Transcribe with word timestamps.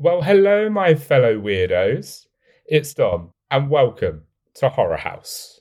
Well, 0.00 0.22
hello, 0.22 0.70
my 0.70 0.94
fellow 0.94 1.40
weirdos. 1.40 2.26
It's 2.66 2.94
Dom, 2.94 3.32
and 3.50 3.68
welcome 3.68 4.22
to 4.54 4.68
Horror 4.68 4.96
House. 4.96 5.60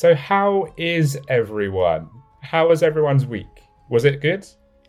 So, 0.00 0.14
how 0.14 0.72
is 0.78 1.18
everyone? 1.28 2.08
How 2.40 2.68
was 2.68 2.82
everyone's 2.82 3.26
week? 3.26 3.64
Was 3.90 4.06
it 4.06 4.22
good? 4.22 4.46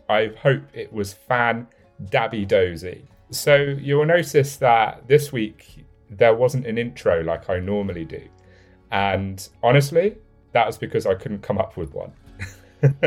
I 0.08 0.32
hope 0.42 0.64
it 0.74 0.94
was 0.94 1.12
fan 1.12 1.68
dabby 2.10 2.46
dozy. 2.46 3.04
So, 3.30 3.58
you'll 3.58 4.06
notice 4.06 4.56
that 4.56 5.06
this 5.10 5.34
week 5.34 5.86
there 6.10 6.34
wasn't 6.34 6.66
an 6.66 6.78
intro 6.78 7.24
like 7.24 7.50
I 7.50 7.60
normally 7.60 8.06
do. 8.06 8.22
And 8.94 9.46
honestly, 9.62 10.16
that 10.54 10.66
was 10.66 10.78
because 10.78 11.06
I 11.06 11.16
couldn't 11.16 11.42
come 11.42 11.58
up 11.58 11.76
with 11.76 11.94
one. 11.94 12.14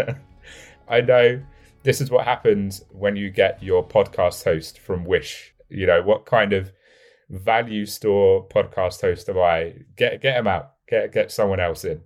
I 0.88 1.00
know 1.00 1.40
this 1.84 2.02
is 2.02 2.10
what 2.10 2.26
happens 2.26 2.84
when 2.90 3.16
you 3.16 3.30
get 3.30 3.62
your 3.62 3.82
podcast 3.82 4.44
host 4.44 4.78
from 4.78 5.06
Wish. 5.06 5.54
You 5.70 5.86
know, 5.86 6.02
what 6.02 6.26
kind 6.26 6.52
of 6.52 6.70
value 7.30 7.86
store 7.86 8.46
podcast 8.46 9.00
host 9.00 9.26
am 9.30 9.38
I? 9.38 9.76
Get 9.96 10.20
get 10.20 10.36
him 10.36 10.46
out 10.46 10.73
get 10.88 11.12
get 11.12 11.30
someone 11.30 11.60
else 11.60 11.84
in. 11.84 12.02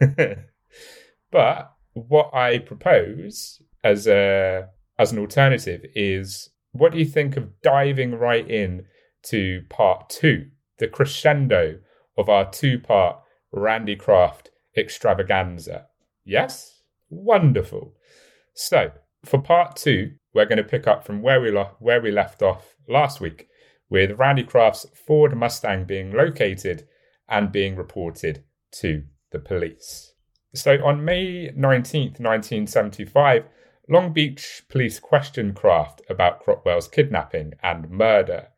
but 1.30 1.72
what 1.92 2.34
I 2.34 2.58
propose 2.58 3.60
as 3.82 4.06
a 4.06 4.68
as 4.98 5.12
an 5.12 5.18
alternative 5.18 5.84
is 5.94 6.50
what 6.72 6.92
do 6.92 6.98
you 6.98 7.04
think 7.04 7.36
of 7.36 7.60
diving 7.62 8.14
right 8.14 8.48
in 8.48 8.84
to 9.24 9.62
part 9.68 10.08
two, 10.08 10.46
the 10.78 10.86
crescendo 10.86 11.80
of 12.16 12.28
our 12.28 12.48
two-part 12.50 13.16
Randy 13.52 13.96
Kraft 13.96 14.50
extravaganza? 14.76 15.86
Yes? 16.24 16.82
Wonderful. 17.08 17.94
So, 18.54 18.92
for 19.24 19.40
part 19.40 19.76
two, 19.76 20.12
we're 20.32 20.46
going 20.46 20.58
to 20.58 20.64
pick 20.64 20.86
up 20.86 21.04
from 21.04 21.22
where 21.22 21.40
we 21.40 21.50
lo- 21.50 21.76
where 21.80 22.00
we 22.00 22.10
left 22.10 22.42
off 22.42 22.76
last 22.88 23.20
week, 23.20 23.48
with 23.88 24.18
Randy 24.18 24.44
Kraft's 24.44 24.86
Ford 24.94 25.36
Mustang 25.36 25.84
being 25.84 26.12
located 26.12 26.86
and 27.30 27.52
being 27.52 27.76
reported 27.76 28.44
to 28.72 29.04
the 29.30 29.38
police. 29.38 30.14
So 30.54 30.84
on 30.84 31.04
May 31.04 31.48
19th, 31.50 32.18
1975, 32.18 33.44
Long 33.88 34.12
Beach 34.12 34.62
police 34.68 34.98
questioned 34.98 35.54
Kraft 35.54 36.02
about 36.08 36.42
Crotwell's 36.44 36.88
kidnapping 36.88 37.54
and 37.62 37.90
murder. 37.90 38.48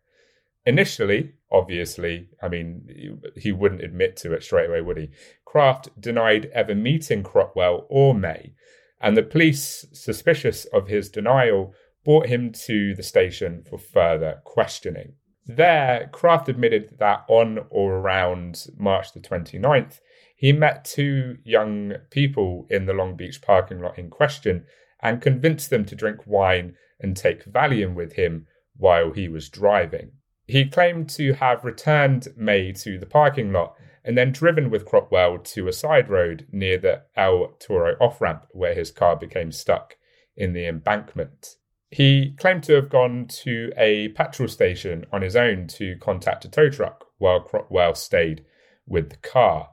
Initially, 0.64 1.34
obviously, 1.50 2.28
I 2.42 2.48
mean, 2.48 3.20
he 3.36 3.52
wouldn't 3.52 3.82
admit 3.82 4.16
to 4.18 4.32
it 4.32 4.42
straight 4.42 4.68
away, 4.68 4.80
would 4.80 4.96
he? 4.96 5.10
Kraft 5.44 5.88
denied 6.00 6.50
ever 6.54 6.74
meeting 6.74 7.22
Crotwell 7.22 7.86
or 7.90 8.14
May, 8.14 8.54
and 9.00 9.16
the 9.16 9.22
police, 9.22 9.86
suspicious 9.92 10.64
of 10.66 10.88
his 10.88 11.10
denial, 11.10 11.74
brought 12.04 12.26
him 12.26 12.52
to 12.52 12.94
the 12.94 13.02
station 13.02 13.64
for 13.68 13.78
further 13.78 14.40
questioning. 14.44 15.14
There, 15.46 16.08
Kraft 16.12 16.48
admitted 16.48 16.98
that 16.98 17.24
on 17.28 17.66
or 17.68 17.96
around 17.96 18.66
March 18.76 19.12
the 19.12 19.20
29th, 19.20 20.00
he 20.36 20.52
met 20.52 20.84
two 20.84 21.38
young 21.44 21.94
people 22.10 22.66
in 22.70 22.86
the 22.86 22.92
Long 22.92 23.16
Beach 23.16 23.42
parking 23.42 23.80
lot 23.80 23.98
in 23.98 24.10
question 24.10 24.66
and 25.00 25.20
convinced 25.20 25.70
them 25.70 25.84
to 25.84 25.96
drink 25.96 26.26
wine 26.26 26.76
and 27.00 27.16
take 27.16 27.44
Valium 27.44 27.94
with 27.94 28.14
him 28.14 28.46
while 28.76 29.12
he 29.12 29.28
was 29.28 29.48
driving. 29.48 30.12
He 30.46 30.64
claimed 30.64 31.08
to 31.10 31.34
have 31.34 31.64
returned 31.64 32.28
May 32.36 32.72
to 32.72 32.98
the 32.98 33.06
parking 33.06 33.52
lot 33.52 33.74
and 34.04 34.18
then 34.18 34.32
driven 34.32 34.70
with 34.70 34.84
Crotwell 34.86 35.38
to 35.38 35.68
a 35.68 35.72
side 35.72 36.08
road 36.08 36.46
near 36.50 36.78
the 36.78 37.02
El 37.16 37.54
Toro 37.58 37.96
off 38.00 38.20
ramp 38.20 38.46
where 38.50 38.74
his 38.74 38.90
car 38.90 39.16
became 39.16 39.52
stuck 39.52 39.96
in 40.36 40.52
the 40.52 40.66
embankment. 40.66 41.56
He 41.92 42.34
claimed 42.38 42.62
to 42.64 42.74
have 42.76 42.88
gone 42.88 43.26
to 43.42 43.70
a 43.76 44.08
petrol 44.08 44.48
station 44.48 45.04
on 45.12 45.20
his 45.20 45.36
own 45.36 45.66
to 45.76 45.98
contact 45.98 46.46
a 46.46 46.48
tow 46.48 46.70
truck 46.70 47.04
while 47.18 47.40
Crotwell 47.40 47.94
stayed 47.94 48.46
with 48.86 49.10
the 49.10 49.18
car. 49.18 49.68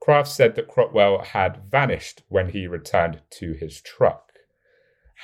Kraft 0.00 0.30
said 0.30 0.54
that 0.54 0.66
Crotwell 0.66 1.22
had 1.22 1.70
vanished 1.70 2.22
when 2.28 2.48
he 2.48 2.66
returned 2.66 3.20
to 3.32 3.52
his 3.52 3.82
truck. 3.82 4.32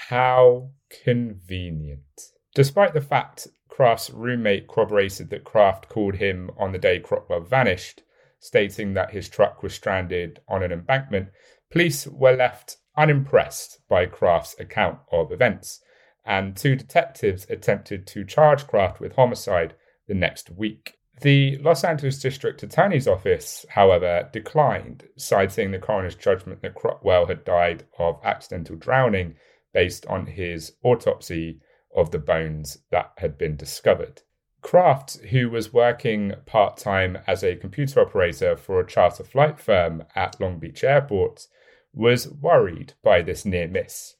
How 0.09 0.73
convenient. 0.91 2.33
Despite 2.55 2.93
the 2.93 3.01
fact 3.01 3.49
Kraft's 3.69 4.11
roommate 4.11 4.69
corroborated 4.69 5.31
that 5.31 5.45
Kraft 5.45 5.89
called 5.89 6.17
him 6.17 6.51
on 6.59 6.73
the 6.73 6.79
day 6.79 7.01
Crotwell 7.01 7.41
vanished, 7.41 8.03
stating 8.39 8.93
that 8.93 9.13
his 9.13 9.31
truck 9.31 9.63
was 9.63 9.73
stranded 9.73 10.41
on 10.47 10.63
an 10.63 10.73
embankment, 10.73 11.31
police 11.71 12.07
were 12.07 12.37
left 12.37 12.77
unimpressed 12.99 13.79
by 13.89 14.05
Kraft's 14.05 14.61
account 14.61 14.99
of 15.11 15.33
events 15.33 15.81
and 16.25 16.57
two 16.57 16.77
detectives 16.77 17.47
attempted 17.51 18.07
to 18.07 18.25
charge 18.25 18.67
Kraft 18.67 19.01
with 19.01 19.15
homicide 19.15 19.75
the 20.09 20.15
next 20.15 20.51
week. 20.51 20.99
The 21.21 21.59
Los 21.59 21.85
Angeles 21.85 22.21
District 22.21 22.63
Attorney's 22.63 23.07
Office, 23.07 23.65
however, 23.69 24.29
declined, 24.33 25.05
citing 25.17 25.71
the 25.71 25.79
coroner's 25.79 26.17
judgment 26.17 26.63
that 26.63 26.75
Crotwell 26.75 27.27
had 27.27 27.45
died 27.45 27.85
of 27.99 28.21
accidental 28.25 28.77
drowning 28.77 29.37
based 29.73 30.07
on 30.07 30.27
his 30.27 30.73
autopsy 30.83 31.61
of 31.95 32.11
the 32.11 32.19
bones 32.19 32.79
that 32.91 33.13
had 33.19 33.39
been 33.39 33.57
discovered. 33.57 34.23
Kraft, 34.61 35.19
who 35.31 35.51
was 35.51 35.73
working 35.73 36.33
part 36.47 36.79
time 36.79 37.19
as 37.27 37.45
a 37.45 37.57
computer 37.57 38.01
operator 38.01 38.57
for 38.57 38.81
a 38.81 38.87
charter 38.87 39.23
flight 39.23 39.61
firm 39.61 40.05
at 40.17 40.41
Long 40.41 40.59
Beach 40.59 40.83
Airport, 40.83 41.47
was 41.93 42.29
worried 42.29 42.95
by 43.03 43.23
this 43.23 43.45
near 43.45 43.69
miss 43.69 44.17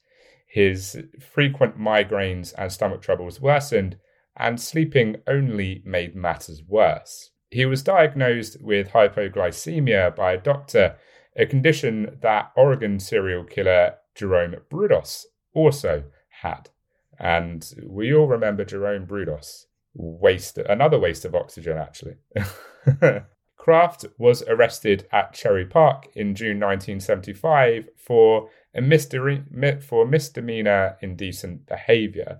his 0.55 0.97
frequent 1.19 1.77
migraines 1.77 2.53
and 2.57 2.71
stomach 2.71 3.01
troubles 3.01 3.41
worsened, 3.41 3.97
and 4.37 4.61
sleeping 4.61 5.17
only 5.27 5.81
made 5.83 6.15
matters 6.15 6.63
worse. 6.65 7.31
He 7.51 7.65
was 7.65 7.83
diagnosed 7.83 8.61
with 8.61 8.91
hypoglycemia 8.91 10.15
by 10.15 10.31
a 10.31 10.37
doctor, 10.37 10.95
a 11.35 11.45
condition 11.45 12.19
that 12.21 12.53
Oregon 12.55 13.01
serial 13.01 13.43
killer 13.43 13.95
Jerome 14.15 14.55
Brudos 14.71 15.25
also 15.53 16.05
had. 16.41 16.69
And 17.19 17.69
we 17.85 18.13
all 18.13 18.27
remember 18.27 18.63
Jerome 18.63 19.05
Brudos. 19.05 19.65
Waste 19.93 20.57
another 20.57 20.97
waste 20.97 21.25
of 21.25 21.35
oxygen, 21.35 21.77
actually. 21.77 22.15
Kraft 23.57 24.05
was 24.17 24.41
arrested 24.43 25.05
at 25.11 25.33
Cherry 25.33 25.65
Park 25.65 26.07
in 26.15 26.33
June 26.33 26.61
1975 26.61 27.89
for 27.97 28.47
a 28.75 28.81
misdemeanor, 28.81 29.79
for 29.81 30.05
misdemeanor 30.05 30.97
indecent 31.01 31.65
behavior. 31.65 32.39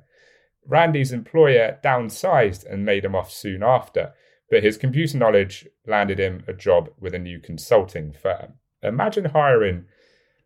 Randy's 0.67 1.11
employer 1.11 1.79
downsized 1.83 2.65
and 2.65 2.85
made 2.85 3.05
him 3.05 3.15
off 3.15 3.31
soon 3.31 3.63
after, 3.63 4.13
but 4.49 4.63
his 4.63 4.77
computer 4.77 5.17
knowledge 5.17 5.67
landed 5.87 6.19
him 6.19 6.43
a 6.47 6.53
job 6.53 6.89
with 6.99 7.13
a 7.13 7.19
new 7.19 7.39
consulting 7.39 8.13
firm. 8.13 8.53
Imagine 8.83 9.25
hiring 9.25 9.85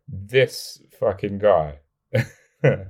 this 0.08 0.82
fucking 0.98 1.38
guy. 1.38 1.80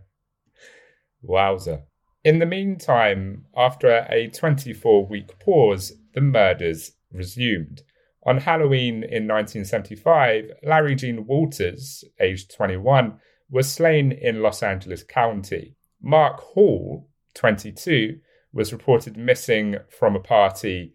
Wowzer. 1.23 1.85
In 2.23 2.39
the 2.39 2.47
meantime, 2.47 3.47
after 3.57 4.07
a 4.11 4.29
24 4.29 5.07
week 5.07 5.39
pause, 5.39 5.93
the 6.15 6.21
murders 6.21 6.93
resumed. 7.13 7.83
On 8.25 8.39
Halloween 8.39 9.03
in 9.03 9.27
1975, 9.27 10.51
Larry 10.63 10.95
Jean 10.95 11.27
Walters, 11.27 12.05
aged 12.21 12.55
21, 12.55 13.19
was 13.49 13.73
slain 13.73 14.13
in 14.13 14.43
Los 14.43 14.63
Angeles 14.63 15.03
County. 15.03 15.75
Mark 16.03 16.41
Hall, 16.41 17.09
22, 17.35 18.21
was 18.53 18.73
reported 18.73 19.17
missing 19.17 19.77
from 19.89 20.17
a 20.17 20.21
party 20.21 20.95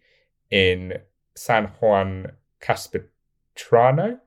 in 0.50 0.94
San 1.34 1.66
Juan 1.80 2.32
Capistrano? 2.60 4.20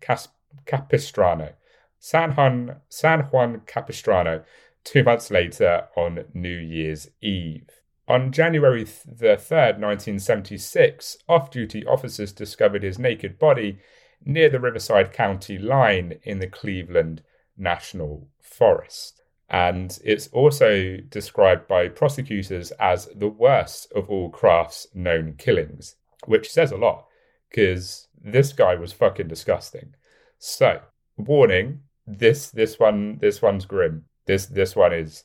Cas- 0.00 0.28
Capistrano. 0.66 1.54
San 1.98 2.32
Juan, 2.32 2.76
San 2.88 3.20
Juan 3.20 3.62
Capistrano, 3.66 4.44
two 4.84 5.02
months 5.02 5.30
later 5.30 5.88
on 5.96 6.24
New 6.34 6.56
Year's 6.56 7.08
Eve. 7.20 7.77
On 8.08 8.32
January 8.32 8.84
the 8.84 9.36
3rd, 9.36 9.78
1976, 9.80 11.18
off 11.28 11.50
duty 11.50 11.84
officers 11.84 12.32
discovered 12.32 12.82
his 12.82 12.98
naked 12.98 13.38
body 13.38 13.80
near 14.24 14.48
the 14.48 14.58
Riverside 14.58 15.12
County 15.12 15.58
line 15.58 16.18
in 16.22 16.38
the 16.38 16.46
Cleveland 16.46 17.22
National 17.58 18.26
Forest. 18.40 19.22
And 19.50 19.98
it's 20.02 20.28
also 20.28 20.96
described 21.10 21.68
by 21.68 21.88
prosecutors 21.88 22.70
as 22.72 23.10
the 23.14 23.28
worst 23.28 23.92
of 23.92 24.08
all 24.08 24.30
Kraft's 24.30 24.86
known 24.94 25.34
killings, 25.36 25.96
which 26.24 26.50
says 26.50 26.72
a 26.72 26.76
lot 26.76 27.06
because 27.50 28.08
this 28.18 28.54
guy 28.54 28.74
was 28.74 28.92
fucking 28.92 29.28
disgusting. 29.28 29.94
So, 30.38 30.80
warning, 31.18 31.82
this 32.06 32.50
this 32.50 32.78
one 32.78 33.18
this 33.18 33.42
one's 33.42 33.66
grim. 33.66 34.06
This 34.26 34.46
this 34.46 34.74
one 34.74 34.92
is 34.94 35.24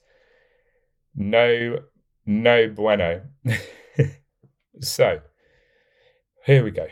no 1.15 1.79
no 2.25 2.69
bueno. 2.69 3.21
so, 4.81 5.21
here 6.45 6.63
we 6.63 6.71
go. 6.71 6.87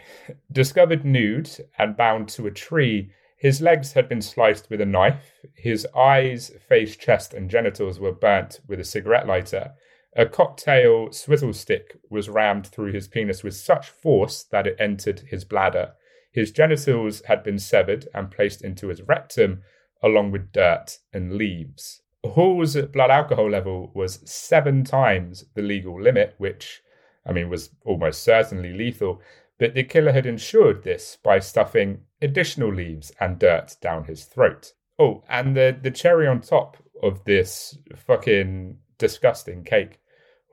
Discovered 0.51 1.05
nude 1.05 1.49
and 1.77 1.97
bound 1.97 2.29
to 2.29 2.47
a 2.47 2.51
tree, 2.51 3.11
his 3.37 3.59
legs 3.61 3.93
had 3.93 4.07
been 4.07 4.21
sliced 4.21 4.69
with 4.69 4.81
a 4.81 4.85
knife. 4.85 5.41
His 5.55 5.87
eyes, 5.95 6.51
face, 6.69 6.95
chest, 6.95 7.33
and 7.33 7.49
genitals 7.49 7.99
were 7.99 8.11
burnt 8.11 8.59
with 8.67 8.79
a 8.79 8.85
cigarette 8.85 9.27
lighter. 9.27 9.73
A 10.15 10.25
cocktail 10.25 11.11
swizzle 11.11 11.53
stick 11.53 11.97
was 12.09 12.29
rammed 12.29 12.67
through 12.67 12.91
his 12.91 13.07
penis 13.07 13.43
with 13.43 13.55
such 13.55 13.89
force 13.89 14.43
that 14.43 14.67
it 14.67 14.75
entered 14.79 15.21
his 15.21 15.43
bladder. 15.43 15.93
His 16.31 16.51
genitals 16.51 17.23
had 17.25 17.43
been 17.43 17.59
severed 17.59 18.07
and 18.13 18.29
placed 18.29 18.63
into 18.63 18.87
his 18.87 19.01
rectum, 19.01 19.63
along 20.03 20.31
with 20.31 20.51
dirt 20.51 20.99
and 21.11 21.33
leaves. 21.33 22.01
Hall's 22.23 22.75
blood 22.75 23.09
alcohol 23.09 23.49
level 23.49 23.91
was 23.93 24.19
seven 24.29 24.83
times 24.83 25.45
the 25.55 25.61
legal 25.61 25.99
limit, 25.99 26.35
which, 26.37 26.81
I 27.25 27.31
mean, 27.31 27.49
was 27.49 27.71
almost 27.83 28.23
certainly 28.23 28.73
lethal, 28.73 29.21
but 29.57 29.73
the 29.73 29.83
killer 29.83 30.11
had 30.11 30.25
ensured 30.25 30.83
this 30.83 31.17
by 31.23 31.39
stuffing 31.39 32.01
additional 32.21 32.73
leaves 32.73 33.11
and 33.19 33.39
dirt 33.39 33.75
down 33.81 34.05
his 34.05 34.25
throat. 34.25 34.73
Oh, 34.99 35.23
and 35.29 35.55
the, 35.55 35.77
the 35.81 35.91
cherry 35.91 36.27
on 36.27 36.41
top 36.41 36.77
of 37.01 37.23
this 37.25 37.77
fucking 37.95 38.77
disgusting 38.97 39.63
cake, 39.63 39.99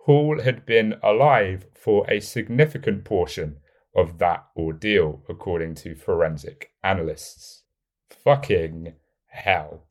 Hall 0.06 0.40
had 0.40 0.64
been 0.64 0.94
alive 1.02 1.66
for 1.74 2.10
a 2.10 2.20
significant 2.20 3.04
portion 3.04 3.58
of 3.94 4.18
that 4.18 4.46
ordeal, 4.56 5.22
according 5.28 5.74
to 5.74 5.94
forensic 5.94 6.70
analysts. 6.82 7.64
Fucking 8.08 8.94
hell. 9.26 9.84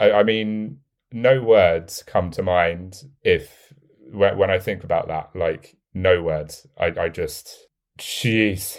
I, 0.00 0.10
I 0.10 0.22
mean, 0.24 0.78
no 1.12 1.42
words 1.42 2.02
come 2.06 2.30
to 2.32 2.42
mind 2.42 3.02
if 3.22 3.72
when, 4.12 4.50
I 4.50 4.58
think 4.58 4.84
about 4.84 5.08
that. 5.08 5.30
Like, 5.34 5.76
no 5.94 6.22
words. 6.22 6.66
I, 6.78 6.86
I 6.98 7.08
just 7.08 7.68
Jeez. 8.00 8.78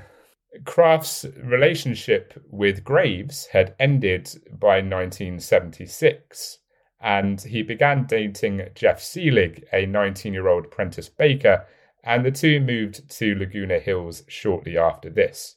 Kraft's 0.64 1.24
relationship 1.42 2.42
with 2.50 2.82
Graves 2.82 3.46
had 3.52 3.74
ended 3.78 4.28
by 4.58 4.76
1976, 4.80 6.58
and 7.00 7.40
he 7.40 7.62
began 7.62 8.06
dating 8.06 8.68
Jeff 8.74 9.00
Seelig, 9.00 9.62
a 9.72 9.86
19 9.86 10.32
year 10.32 10.48
old 10.48 10.64
apprentice 10.66 11.08
baker, 11.08 11.66
and 12.02 12.24
the 12.24 12.32
two 12.32 12.58
moved 12.58 13.08
to 13.18 13.36
Laguna 13.36 13.78
Hills 13.78 14.24
shortly 14.26 14.76
after 14.76 15.08
this. 15.08 15.54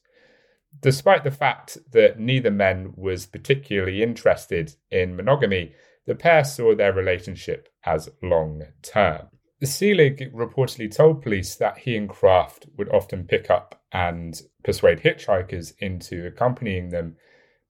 Despite 0.81 1.24
the 1.24 1.31
fact 1.31 1.77
that 1.92 2.19
neither 2.19 2.51
man 2.51 2.94
was 2.95 3.25
particularly 3.25 4.01
interested 4.01 4.75
in 4.92 5.16
monogamy, 5.16 5.74
the 6.06 6.16
pair 6.16 6.44
saw 6.44 6.75
their 6.75 6.94
relationship 6.94 7.69
as 7.86 8.10
long 8.21 8.63
term. 8.81 9.27
Seelig 9.62 10.31
reportedly 10.33 10.94
told 10.94 11.21
police 11.21 11.56
that 11.56 11.80
he 11.80 11.98
and 11.98 12.07
Kraft 12.10 12.68
would 12.77 12.89
often 12.89 13.25
pick 13.25 13.50
up 13.50 13.81
and 13.92 14.42
persuade 14.63 15.00
hitchhikers 15.00 15.74
into 15.80 16.25
accompanying 16.25 16.89
them 16.89 17.18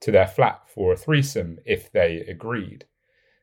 to 0.01 0.11
their 0.11 0.27
flat 0.27 0.61
for 0.73 0.93
a 0.93 0.97
threesome 0.97 1.57
if 1.65 1.91
they 1.91 2.17
agreed. 2.27 2.85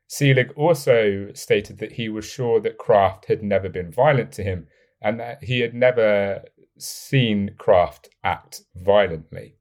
Seelig 0.08 0.52
also 0.56 1.32
stated 1.34 1.78
that 1.78 1.92
he 1.92 2.08
was 2.08 2.24
sure 2.24 2.60
that 2.60 2.78
Kraft 2.78 3.26
had 3.26 3.42
never 3.42 3.68
been 3.68 3.90
violent 3.90 4.30
to 4.32 4.44
him 4.44 4.68
and 5.02 5.18
that 5.18 5.42
he 5.42 5.60
had 5.60 5.74
never 5.74 6.44
seen 6.78 7.54
Kraft 7.58 8.08
act 8.24 8.62
violently. 8.74 9.56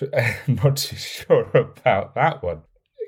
I'm 0.12 0.56
not 0.62 0.76
too 0.76 0.96
sure 0.96 1.50
about 1.54 2.14
that 2.14 2.42
one. 2.42 2.62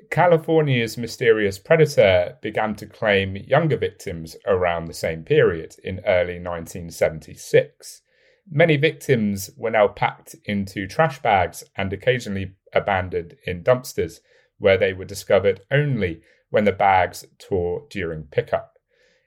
California's 0.09 0.97
mysterious 0.97 1.59
predator 1.59 2.37
began 2.41 2.75
to 2.75 2.87
claim 2.87 3.35
younger 3.35 3.77
victims 3.77 4.35
around 4.47 4.85
the 4.85 4.93
same 4.93 5.23
period 5.23 5.75
in 5.83 5.99
early 6.05 6.39
1976. 6.39 8.01
Many 8.49 8.77
victims 8.77 9.51
were 9.55 9.69
now 9.69 9.87
packed 9.87 10.35
into 10.45 10.87
trash 10.87 11.21
bags 11.21 11.63
and 11.77 11.93
occasionally 11.93 12.55
abandoned 12.73 13.35
in 13.45 13.63
dumpsters, 13.63 14.21
where 14.57 14.77
they 14.77 14.93
were 14.93 15.05
discovered 15.05 15.61
only 15.69 16.21
when 16.49 16.65
the 16.65 16.71
bags 16.71 17.25
tore 17.37 17.85
during 17.91 18.23
pickup. 18.23 18.79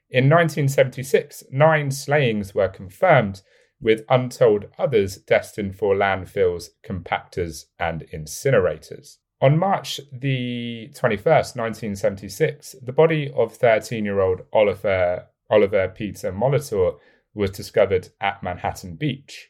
In 0.09 0.25
1976, 0.25 1.45
nine 1.51 1.89
slayings 1.89 2.53
were 2.53 2.67
confirmed, 2.67 3.41
with 3.83 4.05
untold 4.09 4.65
others 4.79 5.17
destined 5.17 5.75
for 5.75 5.93
landfills, 5.93 6.69
compactors, 6.83 7.65
and 7.77 8.05
incinerators. 8.13 9.17
On 9.41 9.59
March 9.59 9.99
the 10.11 10.89
21st, 10.95 11.57
1976, 11.57 12.77
the 12.81 12.93
body 12.93 13.31
of 13.35 13.53
13 13.53 14.05
year 14.05 14.21
old 14.21 14.41
Oliver, 14.53 15.25
Oliver 15.49 15.89
Peter 15.89 16.31
Molitor 16.31 16.97
was 17.33 17.51
discovered 17.51 18.09
at 18.21 18.41
Manhattan 18.41 18.95
Beach. 18.95 19.49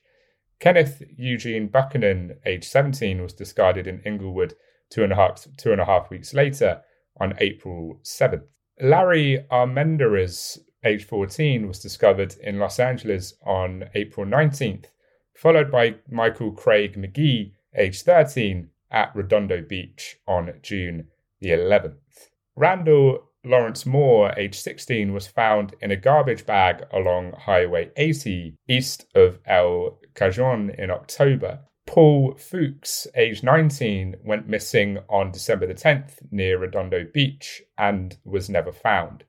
Kenneth 0.59 1.03
Eugene 1.15 1.67
Buchanan, 1.67 2.37
age 2.45 2.63
17, 2.67 3.21
was 3.21 3.33
discarded 3.33 3.85
in 3.85 4.01
Inglewood 4.01 4.55
two 4.89 5.03
and 5.03 5.13
a 5.13 5.15
half, 5.15 5.45
two 5.57 5.71
and 5.71 5.81
a 5.81 5.85
half 5.85 6.09
weeks 6.09 6.33
later 6.33 6.81
on 7.19 7.35
April 7.39 7.99
7th. 8.03 8.45
Larry 8.81 9.45
Armendariz, 9.51 10.57
age 10.83 11.05
14, 11.05 11.67
was 11.67 11.79
discovered 11.79 12.35
in 12.41 12.59
Los 12.59 12.79
Angeles 12.79 13.33
on 13.45 13.85
April 13.95 14.25
19th, 14.25 14.85
followed 15.33 15.71
by 15.71 15.95
Michael 16.09 16.51
Craig 16.51 16.95
McGee, 16.95 17.53
age 17.75 18.01
13, 18.01 18.69
at 18.91 19.15
Redondo 19.15 19.61
Beach 19.61 20.17
on 20.27 20.53
June 20.61 21.07
the 21.41 21.49
11th. 21.49 22.29
Randall 22.55 23.29
Lawrence 23.43 23.85
Moore, 23.85 24.33
age 24.37 24.55
16, 24.55 25.11
was 25.11 25.27
found 25.27 25.75
in 25.81 25.91
a 25.91 25.97
garbage 25.97 26.45
bag 26.45 26.85
along 26.93 27.33
Highway 27.33 27.91
80 27.97 28.55
east 28.69 29.05
of 29.15 29.39
El 29.45 29.99
Cajon 30.13 30.69
in 30.77 30.89
October. 30.89 31.59
Paul 31.85 32.35
Fuchs, 32.35 33.07
age 33.15 33.43
19, 33.43 34.15
went 34.23 34.47
missing 34.47 34.99
on 35.09 35.31
December 35.31 35.67
the 35.67 35.73
10th 35.73 36.19
near 36.31 36.57
Redondo 36.57 37.05
Beach 37.13 37.61
and 37.77 38.15
was 38.23 38.49
never 38.49 38.71
found. 38.71 39.25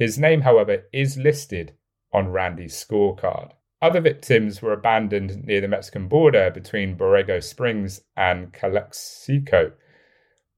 His 0.00 0.18
name, 0.18 0.40
however, 0.40 0.84
is 0.94 1.18
listed 1.18 1.74
on 2.10 2.32
Randy's 2.32 2.72
scorecard. 2.72 3.52
Other 3.82 4.00
victims 4.00 4.62
were 4.62 4.72
abandoned 4.72 5.44
near 5.44 5.60
the 5.60 5.68
Mexican 5.68 6.08
border 6.08 6.50
between 6.50 6.96
Borrego 6.96 7.42
Springs 7.42 8.00
and 8.16 8.50
Calexico. 8.50 9.72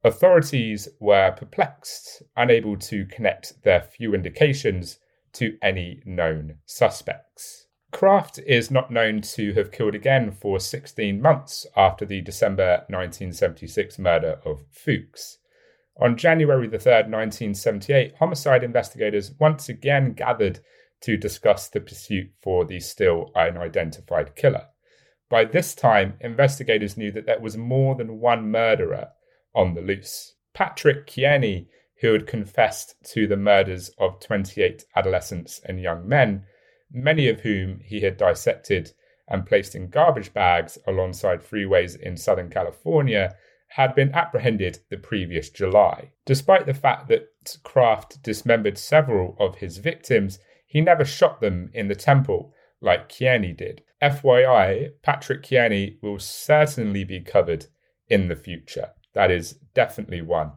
Authorities 0.04 0.88
were 1.00 1.32
perplexed, 1.32 2.22
unable 2.37 2.76
to 2.76 3.04
connect 3.06 3.64
their 3.64 3.80
few 3.80 4.14
indications 4.14 5.00
to 5.32 5.58
any 5.61 6.04
known 6.06 6.58
suspects. 6.64 7.66
Kraft 7.90 8.38
is 8.46 8.70
not 8.70 8.92
known 8.92 9.22
to 9.22 9.54
have 9.54 9.72
killed 9.72 9.96
again 9.96 10.30
for 10.30 10.61
16 10.61 11.20
months 11.20 11.66
after 11.76 12.04
the 12.04 12.20
December 12.20 12.84
1976 12.88 13.99
murder 13.99 14.38
of 14.44 14.62
Fuchs. 14.70 15.38
On 16.02 16.16
January 16.16 16.66
the 16.66 16.78
3rd, 16.78 17.11
1978, 17.11 18.16
homicide 18.18 18.64
investigators 18.64 19.30
once 19.38 19.68
again 19.68 20.14
gathered 20.14 20.59
to 21.02 21.16
discuss 21.16 21.68
the 21.68 21.78
pursuit 21.78 22.28
for 22.42 22.64
the 22.64 22.80
still 22.80 23.30
unidentified 23.37 24.35
killer. 24.35 24.66
By 25.30 25.44
this 25.44 25.76
time, 25.76 26.14
investigators 26.21 26.97
knew 26.97 27.12
that 27.12 27.26
there 27.26 27.38
was 27.38 27.56
more 27.56 27.94
than 27.94 28.18
one 28.18 28.50
murderer 28.50 29.11
on 29.54 29.75
the 29.75 29.80
loose. 29.80 30.35
Patrick 30.54 31.06
Kearney, 31.06 31.68
who 32.00 32.12
had 32.12 32.26
confessed 32.26 32.97
to 33.12 33.28
the 33.28 33.37
murders 33.37 33.88
of 34.00 34.18
28 34.18 34.85
adolescents 34.97 35.61
and 35.66 35.80
young 35.80 36.09
men, 36.09 36.44
many 36.90 37.28
of 37.28 37.42
whom 37.42 37.78
he 37.78 38.00
had 38.00 38.16
dissected 38.16 38.92
and 39.28 39.47
placed 39.47 39.76
in 39.76 39.88
garbage 39.88 40.35
bags 40.35 40.78
alongside 40.88 41.42
freeways 41.42 41.94
in 41.94 42.16
Southern 42.16 42.50
California, 42.50 43.37
had 43.75 43.95
been 43.95 44.12
apprehended 44.12 44.79
the 44.91 44.97
previous 44.97 45.49
July. 45.49 46.11
Despite 46.26 46.67
the 46.67 46.75
fact 46.75 47.09
that 47.09 47.29
Kraft 47.62 48.23
dismembered 48.23 48.76
several 48.76 49.37
of 49.38 49.57
his 49.57 49.79
victims, 49.79 50.38
he 50.67 50.81
never 50.81 51.05
shot 51.05 51.41
them 51.41 51.71
in 51.73 51.88
the 51.88 51.95
temple 51.95 52.52
like 52.81 53.09
Kearney 53.09 53.52
did. 53.52 53.83
FYI, 54.02 54.91
Patrick 55.02 55.43
Kearney 55.49 55.99
will 56.02 56.19
certainly 56.19 57.05
be 57.05 57.21
covered 57.21 57.67
in 58.09 58.29
the 58.29 58.37
future. 58.37 58.91
That 59.14 59.31
is 59.31 59.52
definitely 59.75 60.23
one 60.23 60.52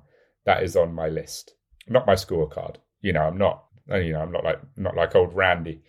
that 0.46 0.64
is 0.64 0.76
on 0.76 0.94
my 0.94 1.08
list. 1.08 1.54
Not 1.88 2.08
my 2.08 2.16
scorecard. 2.16 2.78
You 3.02 3.14
know, 3.14 3.24
I'm 3.24 3.38
not. 3.38 3.66
You 3.88 4.14
know, 4.14 4.22
I'm 4.22 4.32
not 4.32 4.44
like 4.44 4.60
not 4.78 4.96
like 4.96 5.16
old 5.16 5.36
Randy. 5.36 5.84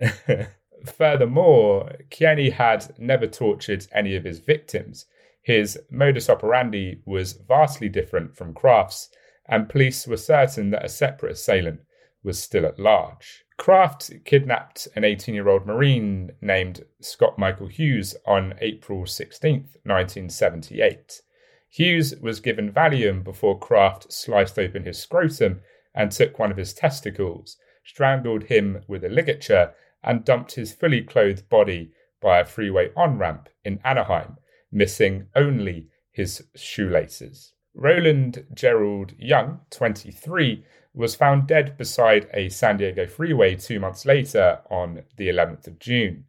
Furthermore, 0.96 1.92
Kearney 2.10 2.50
had 2.50 2.92
never 2.98 3.26
tortured 3.26 3.86
any 3.92 4.16
of 4.16 4.24
his 4.24 4.40
victims. 4.40 5.06
His 5.42 5.78
modus 5.90 6.30
operandi 6.30 7.02
was 7.04 7.32
vastly 7.32 7.88
different 7.88 8.36
from 8.36 8.54
Kraft's, 8.54 9.10
and 9.46 9.68
police 9.68 10.06
were 10.06 10.16
certain 10.16 10.70
that 10.70 10.84
a 10.84 10.88
separate 10.88 11.32
assailant 11.32 11.80
was 12.22 12.40
still 12.40 12.64
at 12.64 12.78
large. 12.78 13.44
Kraft 13.56 14.10
kidnapped 14.24 14.86
an 14.94 15.04
18 15.04 15.34
year 15.34 15.48
old 15.48 15.66
Marine 15.66 16.32
named 16.40 16.84
Scott 17.00 17.38
Michael 17.38 17.66
Hughes 17.66 18.14
on 18.24 18.54
April 18.60 19.04
16, 19.04 19.52
1978. 19.84 21.22
Hughes 21.68 22.14
was 22.20 22.40
given 22.40 22.72
Valium 22.72 23.24
before 23.24 23.58
Kraft 23.58 24.12
sliced 24.12 24.58
open 24.58 24.84
his 24.84 24.98
scrotum 24.98 25.60
and 25.94 26.12
took 26.12 26.38
one 26.38 26.50
of 26.50 26.56
his 26.56 26.72
testicles, 26.72 27.56
strangled 27.84 28.44
him 28.44 28.82
with 28.86 29.04
a 29.04 29.08
ligature, 29.08 29.74
and 30.04 30.24
dumped 30.24 30.54
his 30.54 30.72
fully 30.72 31.02
clothed 31.02 31.48
body 31.48 31.92
by 32.20 32.40
a 32.40 32.44
freeway 32.44 32.90
on 32.96 33.18
ramp 33.18 33.48
in 33.64 33.80
Anaheim, 33.84 34.36
missing 34.72 35.26
only 35.36 35.88
his 36.10 36.44
shoelaces. 36.56 37.52
Roland 37.74 38.44
Gerald 38.54 39.12
Young, 39.18 39.60
23, 39.70 40.64
was 40.94 41.14
found 41.14 41.46
dead 41.46 41.76
beside 41.78 42.28
a 42.34 42.48
San 42.48 42.76
Diego 42.76 43.06
freeway 43.06 43.54
two 43.54 43.80
months 43.80 44.04
later 44.04 44.60
on 44.70 45.02
the 45.16 45.28
11th 45.28 45.66
of 45.66 45.78
June. 45.78 46.24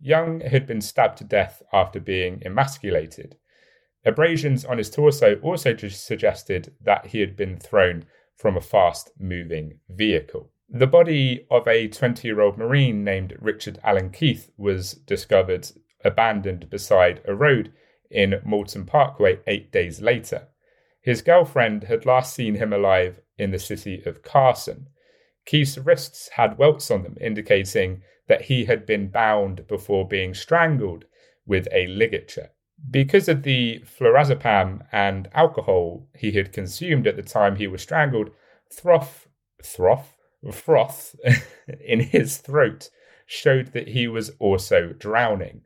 Young 0.00 0.40
had 0.40 0.66
been 0.66 0.80
stabbed 0.80 1.18
to 1.18 1.24
death 1.24 1.62
after 1.72 2.00
being 2.00 2.42
emasculated. 2.44 3.36
Abrasions 4.04 4.64
on 4.64 4.78
his 4.78 4.90
torso 4.90 5.36
also 5.42 5.76
suggested 5.76 6.74
that 6.80 7.06
he 7.06 7.20
had 7.20 7.36
been 7.36 7.58
thrown 7.58 8.04
from 8.36 8.56
a 8.56 8.60
fast 8.60 9.10
moving 9.18 9.80
vehicle. 9.88 10.50
The 10.68 10.86
body 10.86 11.46
of 11.50 11.66
a 11.66 11.88
20 11.88 12.26
year 12.26 12.40
old 12.40 12.58
Marine 12.58 13.04
named 13.04 13.36
Richard 13.40 13.78
Allen 13.82 14.10
Keith 14.10 14.50
was 14.56 14.94
discovered 14.94 15.68
abandoned 16.04 16.70
beside 16.70 17.20
a 17.24 17.34
road 17.34 17.72
in 18.10 18.40
Moulton 18.44 18.86
Parkway 18.86 19.40
eight 19.46 19.72
days 19.72 20.00
later. 20.00 20.48
His 21.00 21.22
girlfriend 21.22 21.84
had 21.84 22.06
last 22.06 22.34
seen 22.34 22.56
him 22.56 22.72
alive 22.72 23.20
in 23.38 23.50
the 23.50 23.58
city 23.58 24.02
of 24.04 24.22
Carson. 24.22 24.88
Keith's 25.44 25.78
wrists 25.78 26.28
had 26.30 26.58
welts 26.58 26.90
on 26.90 27.04
them, 27.04 27.16
indicating 27.20 28.02
that 28.26 28.42
he 28.42 28.64
had 28.64 28.84
been 28.86 29.08
bound 29.08 29.66
before 29.68 30.06
being 30.06 30.34
strangled 30.34 31.04
with 31.46 31.68
a 31.72 31.86
ligature. 31.86 32.50
Because 32.90 33.28
of 33.28 33.42
the 33.42 33.80
flurazepam 33.84 34.84
and 34.92 35.28
alcohol 35.32 36.08
he 36.14 36.32
had 36.32 36.52
consumed 36.52 37.06
at 37.06 37.16
the 37.16 37.22
time 37.22 37.56
he 37.56 37.66
was 37.66 37.82
strangled, 37.82 38.30
throth, 38.72 39.28
throth, 39.62 40.16
froth 40.52 41.14
in 41.80 42.00
his 42.00 42.38
throat 42.38 42.90
showed 43.26 43.72
that 43.72 43.88
he 43.88 44.06
was 44.06 44.30
also 44.38 44.92
drowning. 44.92 45.62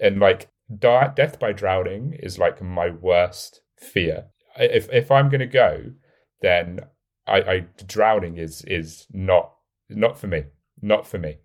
And 0.00 0.18
like 0.18 0.48
death 0.76 1.38
by 1.38 1.52
drowning 1.52 2.14
is 2.20 2.38
like 2.38 2.62
my 2.62 2.90
worst 2.90 3.60
fear. 3.76 4.26
If 4.56 4.88
if 4.92 5.10
I'm 5.10 5.28
gonna 5.28 5.46
go, 5.46 5.92
then 6.40 6.80
I, 7.26 7.40
I 7.40 7.66
drowning 7.86 8.36
is 8.36 8.62
is 8.62 9.06
not 9.12 9.54
not 9.88 10.18
for 10.18 10.26
me. 10.26 10.44
Not 10.80 11.06
for 11.06 11.18
me. 11.18 11.38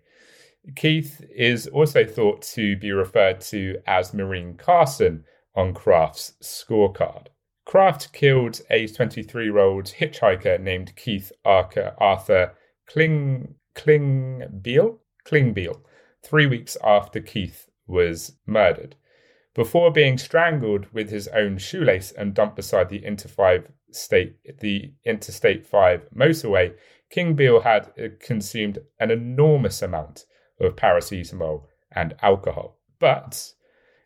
Keith 0.76 1.24
is 1.34 1.66
also 1.66 2.04
thought 2.04 2.42
to 2.42 2.76
be 2.76 2.90
referred 2.90 3.40
to 3.42 3.76
as 3.86 4.14
Marine 4.14 4.56
Carson 4.56 5.24
on 5.54 5.74
Kraft's 5.74 6.32
scorecard. 6.42 7.26
Kraft 7.64 8.12
killed 8.12 8.60
a 8.70 8.86
23 8.86 9.44
year 9.44 9.58
old 9.58 9.86
hitchhiker 9.86 10.60
named 10.60 10.96
Keith 10.96 11.32
Arthur 11.44 12.54
Kling 12.86 13.54
Klingbeil 13.74 14.98
Klingbeil 15.26 15.80
three 16.22 16.46
weeks 16.46 16.76
after 16.82 17.20
Keith 17.20 17.68
was 17.86 18.36
murdered. 18.46 18.96
Before 19.54 19.92
being 19.92 20.18
strangled 20.18 20.86
with 20.92 21.10
his 21.10 21.28
own 21.28 21.58
shoelace 21.58 22.10
and 22.10 22.34
dumped 22.34 22.56
beside 22.56 22.88
the 22.88 23.04
Inter 23.04 23.28
5 23.28 23.70
state 23.92 24.58
the 24.58 24.92
Interstate 25.04 25.64
5 25.64 26.08
motorway, 26.14 26.74
Klingbeil 27.14 27.62
had 27.62 27.92
uh, 27.96 28.08
consumed 28.18 28.80
an 28.98 29.12
enormous 29.12 29.80
amount 29.80 30.24
of 30.58 30.74
paracetamol 30.74 31.66
and 31.92 32.14
alcohol. 32.20 32.78
But 32.98 33.52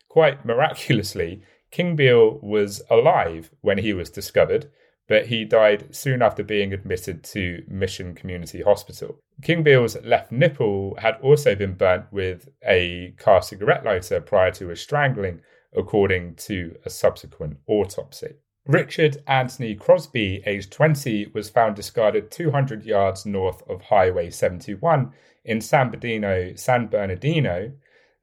quite 0.07 0.45
miraculously, 0.45 1.41
Klingbeil 1.71 2.41
was 2.43 2.83
alive 2.89 3.49
when 3.61 3.79
he 3.79 3.93
was 3.93 4.11
discovered 4.11 4.69
but 5.09 5.25
he 5.25 5.43
died 5.43 5.93
soon 5.93 6.21
after 6.21 6.43
being 6.43 6.71
admitted 6.71 7.23
to 7.23 7.63
Mission 7.67 8.13
Community 8.13 8.61
Hospital. 8.61 9.19
Klingbeil's 9.41 9.97
left 10.05 10.31
nipple 10.31 10.95
had 10.99 11.17
also 11.21 11.55
been 11.55 11.73
burnt 11.73 12.05
with 12.11 12.47
a 12.65 13.15
car 13.17 13.41
cigarette 13.41 13.83
lighter 13.83 14.21
prior 14.21 14.51
to 14.51 14.67
his 14.67 14.79
strangling, 14.79 15.41
according 15.75 16.35
to 16.35 16.77
a 16.85 16.91
subsequent 16.91 17.57
autopsy. 17.67 18.35
Richard 18.67 19.17
Anthony 19.25 19.73
Crosby, 19.73 20.43
aged 20.45 20.71
20, 20.71 21.31
was 21.33 21.49
found 21.49 21.75
discarded 21.75 22.29
200 22.29 22.85
yards 22.85 23.25
north 23.25 23.67
of 23.67 23.81
Highway 23.81 24.29
71 24.29 25.11
in 25.43 25.59
San 25.59 25.87
Bernardino, 25.87 26.53
San 26.55 26.85
Bernardino. 26.85 27.71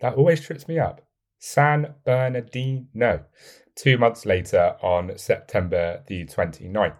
That 0.01 0.15
always 0.15 0.41
trips 0.41 0.69
me 0.69 0.79
up. 0.79 1.01
San 1.41 1.95
Bernardino 2.05 3.25
two 3.77 3.99
months 3.99 4.27
later 4.27 4.77
on 4.83 5.17
September 5.17 6.03
the 6.07 6.25
29th. 6.25 6.97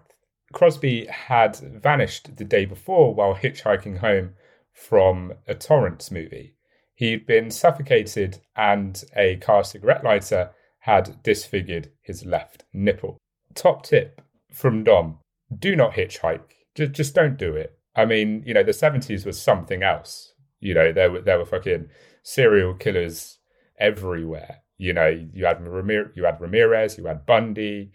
Crosby 0.53 1.07
had 1.07 1.57
vanished 1.57 2.37
the 2.37 2.45
day 2.45 2.65
before 2.65 3.13
while 3.13 3.35
hitchhiking 3.35 3.97
home 3.97 4.35
from 4.71 5.33
a 5.47 5.55
Torrance 5.55 6.11
movie. 6.11 6.53
He'd 6.95 7.27
been 7.27 7.51
suffocated, 7.51 8.39
and 8.55 9.03
a 9.15 9.35
car 9.37 9.63
cigarette 9.63 10.03
lighter 10.03 10.51
had 10.79 11.21
disfigured 11.21 11.91
his 12.01 12.25
left 12.25 12.63
nipple. 12.73 13.17
Top 13.53 13.83
tip 13.83 14.21
from 14.51 14.83
Dom 14.83 15.19
do 15.59 15.75
not 15.75 15.93
hitchhike. 15.93 16.41
Just, 16.75 16.93
just 16.93 17.15
don't 17.15 17.37
do 17.37 17.55
it. 17.55 17.77
I 17.95 18.05
mean, 18.05 18.43
you 18.45 18.53
know, 18.53 18.63
the 18.63 18.71
70s 18.71 19.25
was 19.25 19.41
something 19.41 19.83
else. 19.83 20.33
You 20.59 20.73
know, 20.73 20.91
there 20.91 21.11
were, 21.11 21.21
there 21.21 21.37
were 21.37 21.45
fucking 21.45 21.89
serial 22.23 22.73
killers 22.73 23.39
everywhere. 23.79 24.61
You 24.77 24.93
know, 24.93 25.07
you 25.07 25.45
had 25.45 25.59
Ramir- 25.63 26.15
you 26.15 26.25
had 26.25 26.39
Ramirez, 26.39 26.97
you 26.97 27.05
had 27.05 27.25
Bundy, 27.25 27.91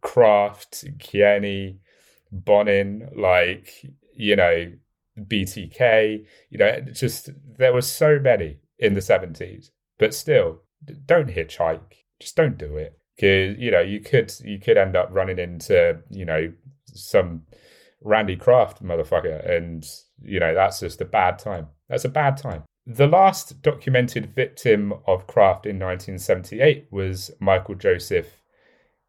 Kraft, 0.00 0.84
Kearney, 0.98 1.78
Bonin, 2.32 3.10
like 3.16 3.86
you 4.14 4.36
know, 4.36 4.72
BTK. 5.18 6.24
You 6.50 6.58
know, 6.58 6.80
just 6.92 7.30
there 7.58 7.72
were 7.72 7.82
so 7.82 8.18
many 8.18 8.58
in 8.78 8.94
the 8.94 9.00
seventies, 9.00 9.70
but 9.98 10.14
still, 10.14 10.62
don't 11.06 11.28
hitchhike. 11.28 12.04
Just 12.20 12.36
don't 12.36 12.58
do 12.58 12.76
it 12.76 12.98
because 13.16 13.58
you 13.58 13.70
know 13.70 13.80
you 13.80 14.00
could 14.00 14.32
you 14.44 14.58
could 14.58 14.76
end 14.76 14.96
up 14.96 15.08
running 15.10 15.38
into 15.38 16.00
you 16.10 16.24
know 16.24 16.52
some 16.86 17.42
Randy 18.00 18.36
Kraft 18.36 18.82
motherfucker, 18.82 19.48
and 19.48 19.84
you 20.22 20.40
know 20.40 20.54
that's 20.54 20.80
just 20.80 21.00
a 21.00 21.04
bad 21.04 21.38
time. 21.38 21.68
That's 21.88 22.04
a 22.04 22.08
bad 22.08 22.36
time. 22.36 22.64
The 22.90 23.06
last 23.06 23.60
documented 23.60 24.34
victim 24.34 24.94
of 25.06 25.26
Kraft 25.26 25.66
in 25.66 25.78
1978 25.78 26.86
was 26.90 27.30
Michael 27.38 27.74
Joseph 27.74 28.40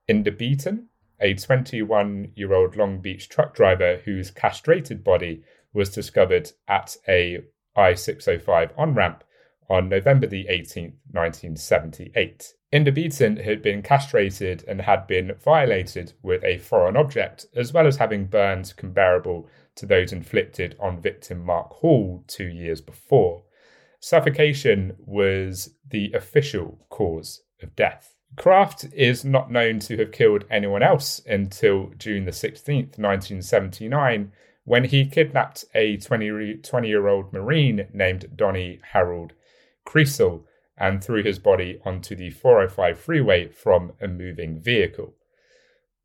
Inderbieten, 0.10 0.88
a 1.22 1.34
21 1.34 2.34
year 2.36 2.54
old 2.54 2.76
Long 2.76 3.00
Beach 3.00 3.30
truck 3.30 3.56
driver 3.56 4.02
whose 4.04 4.32
castrated 4.32 5.02
body 5.02 5.46
was 5.72 5.90
discovered 5.90 6.52
at 6.68 6.98
a 7.08 7.46
I 7.74 7.94
605 7.94 8.74
on 8.78 8.96
ramp 8.96 9.24
on 9.70 9.88
November 9.88 10.28
the 10.28 10.44
18th, 10.50 10.96
1978. 11.12 12.56
Inderbieten 12.74 13.42
had 13.42 13.62
been 13.62 13.82
castrated 13.82 14.66
and 14.68 14.82
had 14.82 15.08
been 15.08 15.32
violated 15.42 16.12
with 16.22 16.44
a 16.44 16.58
foreign 16.58 16.98
object, 16.98 17.46
as 17.56 17.72
well 17.72 17.88
as 17.88 17.96
having 17.96 18.26
burns 18.26 18.74
comparable 18.74 19.48
to 19.76 19.86
those 19.86 20.12
inflicted 20.12 20.76
on 20.82 21.00
victim 21.00 21.46
Mark 21.46 21.70
Hall 21.76 22.26
two 22.28 22.48
years 22.50 22.82
before. 22.82 23.46
Suffocation 24.00 24.96
was 24.98 25.76
the 25.90 26.12
official 26.14 26.86
cause 26.90 27.42
of 27.62 27.76
death. 27.76 28.16
Kraft 28.38 28.86
is 28.94 29.26
not 29.26 29.52
known 29.52 29.80
to 29.80 29.98
have 29.98 30.12
killed 30.12 30.46
anyone 30.50 30.84
else 30.84 31.20
until 31.26 31.92
June 31.98 32.26
the 32.26 32.32
16th, 32.32 32.98
1979, 32.98 34.32
when 34.64 34.84
he 34.86 35.06
kidnapped 35.06 35.66
a 35.74 35.98
20 35.98 36.26
year 36.88 37.08
old 37.08 37.34
Marine 37.34 37.88
named 37.92 38.36
Donnie 38.36 38.80
Harold 38.94 39.34
Creasel 39.86 40.46
and 40.78 41.04
threw 41.04 41.24
his 41.24 41.40
body 41.40 41.82
onto 41.84 42.16
the 42.16 42.30
405 42.30 42.98
freeway 42.98 43.48
from 43.48 43.94
a 44.00 44.08
moving 44.08 44.62
vehicle. 44.62 45.16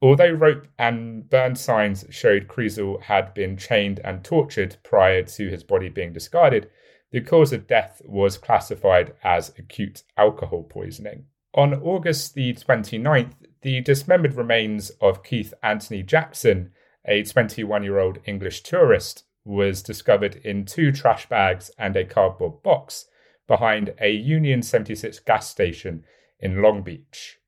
Although 0.02 0.32
rope 0.32 0.66
and 0.78 1.28
burn 1.30 1.54
signs 1.54 2.04
showed 2.10 2.48
Creasel 2.48 3.02
had 3.02 3.32
been 3.34 3.56
chained 3.56 4.00
and 4.02 4.24
tortured 4.24 4.76
prior 4.82 5.22
to 5.22 5.48
his 5.48 5.62
body 5.62 5.88
being 5.88 6.12
discarded, 6.12 6.68
the 7.14 7.20
cause 7.20 7.52
of 7.52 7.68
death 7.68 8.02
was 8.04 8.36
classified 8.36 9.14
as 9.22 9.52
acute 9.56 10.02
alcohol 10.18 10.64
poisoning. 10.64 11.26
On 11.54 11.72
August 11.72 12.34
the 12.34 12.52
29th, 12.54 13.34
the 13.62 13.80
dismembered 13.82 14.34
remains 14.34 14.90
of 15.00 15.22
Keith 15.22 15.54
Anthony 15.62 16.02
Jackson, 16.02 16.72
a 17.06 17.22
21 17.22 17.84
year 17.84 18.00
old 18.00 18.18
English 18.26 18.64
tourist, 18.64 19.22
was 19.44 19.80
discovered 19.80 20.34
in 20.42 20.64
two 20.64 20.90
trash 20.90 21.28
bags 21.28 21.70
and 21.78 21.94
a 21.94 22.04
cardboard 22.04 22.64
box 22.64 23.06
behind 23.46 23.94
a 24.00 24.10
Union 24.10 24.60
76 24.60 25.20
gas 25.20 25.48
station 25.48 26.02
in 26.40 26.62
Long 26.62 26.82
Beach. 26.82 27.38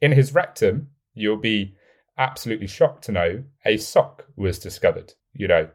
In 0.00 0.12
his 0.12 0.32
rectum, 0.32 0.88
you'll 1.12 1.36
be 1.36 1.76
absolutely 2.16 2.68
shocked 2.68 3.04
to 3.04 3.12
know 3.12 3.44
a 3.66 3.76
sock 3.76 4.24
was 4.34 4.58
discovered. 4.58 5.12
You 5.34 5.48
know, 5.48 5.68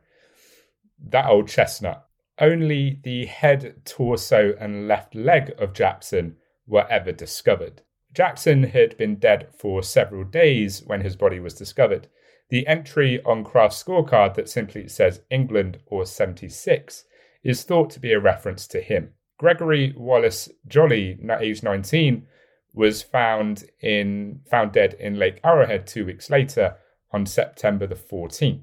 that 1.10 1.28
old 1.28 1.48
chestnut. 1.48 2.05
Only 2.40 3.00
the 3.04 3.26
head, 3.26 3.82
torso, 3.86 4.56
and 4.60 4.88
left 4.88 5.16
leg 5.16 5.54
of 5.58 5.74
Jackson 5.74 6.36
were 6.68 6.86
ever 6.90 7.12
discovered. 7.12 7.82
Jackson 8.14 8.64
had 8.64 8.98
been 8.98 9.16
dead 9.16 9.48
for 9.58 9.84
several 9.84 10.24
days 10.24 10.84
when 10.86 11.02
his 11.02 11.16
body 11.16 11.40
was 11.40 11.54
discovered. 11.54 12.08
The 12.50 12.68
entry 12.68 13.22
on 13.24 13.44
Kraft's 13.44 13.82
scorecard 13.84 14.36
that 14.36 14.50
simply 14.50 14.88
says 14.88 15.22
England 15.30 15.80
or 15.86 16.06
76 16.06 17.06
is 17.44 17.64
thought 17.64 17.90
to 17.92 18.00
be 18.00 18.14
a 18.14 18.20
reference 18.20 18.68
to 18.68 18.82
him. 18.82 19.14
Gregory 19.38 19.94
Wallace 19.98 20.50
Jolly, 20.68 21.20
aged 21.40 21.64
19, 21.64 22.26
was 22.74 23.02
found 23.02 23.66
in 23.82 24.42
found 24.50 24.74
dead 24.74 24.94
in 24.96 25.18
Lake 25.18 25.40
Arrowhead 25.44 25.88
two 25.88 26.06
weeks 26.06 26.30
later 26.30 26.76
on 27.12 27.26
September 27.26 27.88
the 27.88 27.96
14th. 27.96 28.62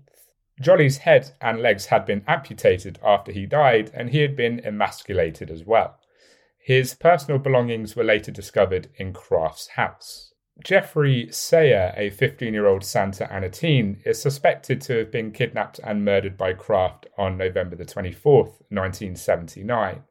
Jolly's 0.60 0.98
head 0.98 1.32
and 1.40 1.60
legs 1.60 1.86
had 1.86 2.04
been 2.04 2.24
amputated 2.28 2.98
after 3.02 3.32
he 3.32 3.46
died, 3.46 3.90
and 3.94 4.10
he 4.10 4.20
had 4.20 4.36
been 4.36 4.64
emasculated 4.64 5.50
as 5.50 5.64
well. 5.64 5.98
His 6.58 6.94
personal 6.94 7.38
belongings 7.38 7.96
were 7.96 8.04
later 8.04 8.30
discovered 8.30 8.88
in 8.96 9.12
Kraft's 9.12 9.68
house. 9.68 10.32
Jeffrey 10.62 11.28
Sayer, 11.32 11.92
a 11.96 12.10
15 12.10 12.52
year 12.52 12.66
old 12.66 12.84
Santa 12.84 13.30
Ana 13.32 13.48
teen, 13.48 14.00
is 14.04 14.20
suspected 14.20 14.80
to 14.82 14.98
have 14.98 15.10
been 15.10 15.32
kidnapped 15.32 15.80
and 15.82 16.04
murdered 16.04 16.36
by 16.36 16.52
Kraft 16.52 17.06
on 17.16 17.36
November 17.38 17.74
the 17.74 17.84
24th, 17.84 18.60
1979. 18.68 20.04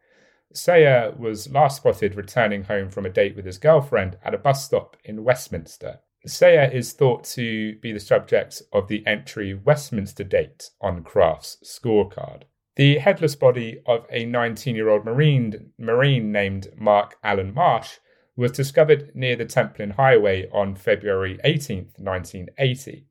Sayer 0.53 1.13
was 1.17 1.49
last 1.49 1.77
spotted 1.77 2.15
returning 2.15 2.65
home 2.65 2.89
from 2.89 3.05
a 3.05 3.09
date 3.09 3.35
with 3.35 3.45
his 3.45 3.57
girlfriend 3.57 4.17
at 4.23 4.33
a 4.33 4.37
bus 4.37 4.65
stop 4.65 4.97
in 5.05 5.23
Westminster. 5.23 5.99
Sayer 6.25 6.69
is 6.71 6.93
thought 6.93 7.23
to 7.23 7.75
be 7.77 7.91
the 7.91 7.99
subject 7.99 8.61
of 8.71 8.87
the 8.87 9.05
entry 9.07 9.53
Westminster 9.55 10.23
date 10.23 10.69
on 10.79 11.03
Kraft's 11.03 11.57
scorecard. 11.63 12.43
The 12.75 12.99
headless 12.99 13.35
body 13.35 13.81
of 13.85 14.05
a 14.09 14.25
19 14.25 14.75
year 14.75 14.89
old 14.89 15.03
Marine, 15.03 15.71
Marine 15.79 16.31
named 16.31 16.67
Mark 16.77 17.15
Allen 17.23 17.53
Marsh 17.53 17.97
was 18.35 18.51
discovered 18.51 19.11
near 19.15 19.35
the 19.35 19.45
Templin 19.45 19.95
Highway 19.95 20.47
on 20.51 20.75
February 20.75 21.39
18, 21.43 21.93
1980. 21.97 23.07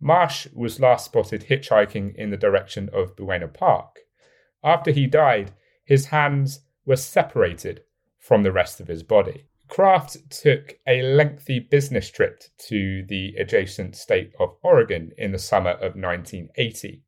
Marsh 0.00 0.46
was 0.52 0.80
last 0.80 1.06
spotted 1.06 1.46
hitchhiking 1.48 2.14
in 2.16 2.30
the 2.30 2.36
direction 2.36 2.90
of 2.92 3.16
Buena 3.16 3.48
Park. 3.48 4.00
After 4.62 4.90
he 4.90 5.06
died, 5.06 5.52
his 5.84 6.06
hands 6.06 6.60
were 6.84 6.96
separated 6.96 7.82
from 8.18 8.42
the 8.42 8.52
rest 8.52 8.80
of 8.80 8.88
his 8.88 9.02
body. 9.02 9.46
Kraft 9.68 10.30
took 10.30 10.78
a 10.86 11.02
lengthy 11.02 11.60
business 11.60 12.10
trip 12.10 12.42
to 12.68 13.04
the 13.06 13.34
adjacent 13.36 13.96
state 13.96 14.32
of 14.40 14.56
Oregon 14.62 15.12
in 15.18 15.32
the 15.32 15.38
summer 15.38 15.72
of 15.72 15.94
1980. 15.94 17.02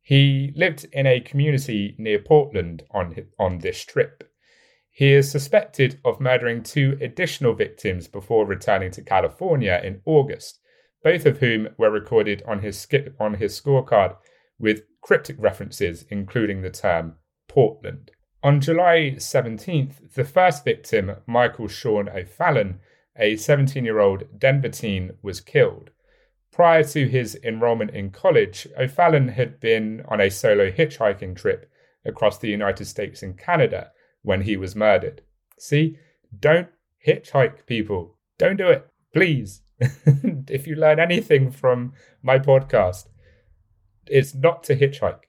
He 0.00 0.52
lived 0.54 0.86
in 0.92 1.06
a 1.06 1.20
community 1.20 1.96
near 1.98 2.20
Portland 2.20 2.84
on, 2.92 3.16
on 3.38 3.58
this 3.58 3.84
trip. 3.84 4.22
He 4.90 5.12
is 5.12 5.30
suspected 5.30 6.00
of 6.04 6.20
murdering 6.20 6.62
two 6.62 6.96
additional 7.00 7.54
victims 7.54 8.06
before 8.08 8.46
returning 8.46 8.92
to 8.92 9.02
California 9.02 9.80
in 9.82 10.00
August, 10.06 10.60
both 11.02 11.26
of 11.26 11.38
whom 11.38 11.68
were 11.76 11.90
recorded 11.90 12.42
on 12.46 12.60
his, 12.60 12.78
skip, 12.80 13.14
on 13.20 13.34
his 13.34 13.60
scorecard 13.60 14.16
with 14.58 14.84
cryptic 15.02 15.36
references, 15.38 16.04
including 16.08 16.62
the 16.62 16.70
term 16.70 17.16
Portland. 17.48 18.12
On 18.46 18.60
July 18.60 19.14
17th, 19.16 20.14
the 20.14 20.22
first 20.22 20.64
victim, 20.64 21.16
Michael 21.26 21.66
Sean 21.66 22.08
O'Fallon, 22.08 22.78
a 23.18 23.34
17 23.34 23.84
year 23.84 23.98
old 23.98 24.38
Denver 24.38 24.68
teen, 24.68 25.14
was 25.20 25.40
killed. 25.40 25.90
Prior 26.52 26.84
to 26.84 27.08
his 27.08 27.36
enrollment 27.42 27.90
in 27.90 28.12
college, 28.12 28.68
O'Fallon 28.78 29.26
had 29.26 29.58
been 29.58 30.04
on 30.06 30.20
a 30.20 30.30
solo 30.30 30.70
hitchhiking 30.70 31.34
trip 31.34 31.68
across 32.04 32.38
the 32.38 32.48
United 32.48 32.84
States 32.84 33.20
and 33.20 33.36
Canada 33.36 33.90
when 34.22 34.42
he 34.42 34.56
was 34.56 34.76
murdered. 34.76 35.22
See, 35.58 35.98
don't 36.38 36.68
hitchhike, 37.04 37.66
people. 37.66 38.16
Don't 38.38 38.58
do 38.58 38.68
it, 38.68 38.86
please. 39.12 39.62
if 39.80 40.68
you 40.68 40.76
learn 40.76 41.00
anything 41.00 41.50
from 41.50 41.94
my 42.22 42.38
podcast, 42.38 43.08
it's 44.06 44.36
not 44.36 44.62
to 44.62 44.76
hitchhike. 44.76 45.25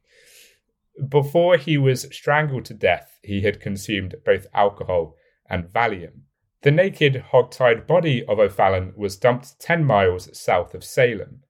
Before 1.09 1.57
he 1.57 1.77
was 1.77 2.07
strangled 2.11 2.65
to 2.65 2.73
death, 2.73 3.19
he 3.21 3.41
had 3.41 3.59
consumed 3.59 4.15
both 4.25 4.47
alcohol 4.53 5.15
and 5.49 5.71
Valium. 5.71 6.23
The 6.61 6.71
naked, 6.71 7.17
hog-tied 7.17 7.85
body 7.85 8.25
of 8.25 8.39
O'Fallon 8.39 8.93
was 8.95 9.15
dumped 9.15 9.59
10 9.59 9.85
miles 9.85 10.35
south 10.37 10.73
of 10.73 10.83
Salem. 10.83 11.43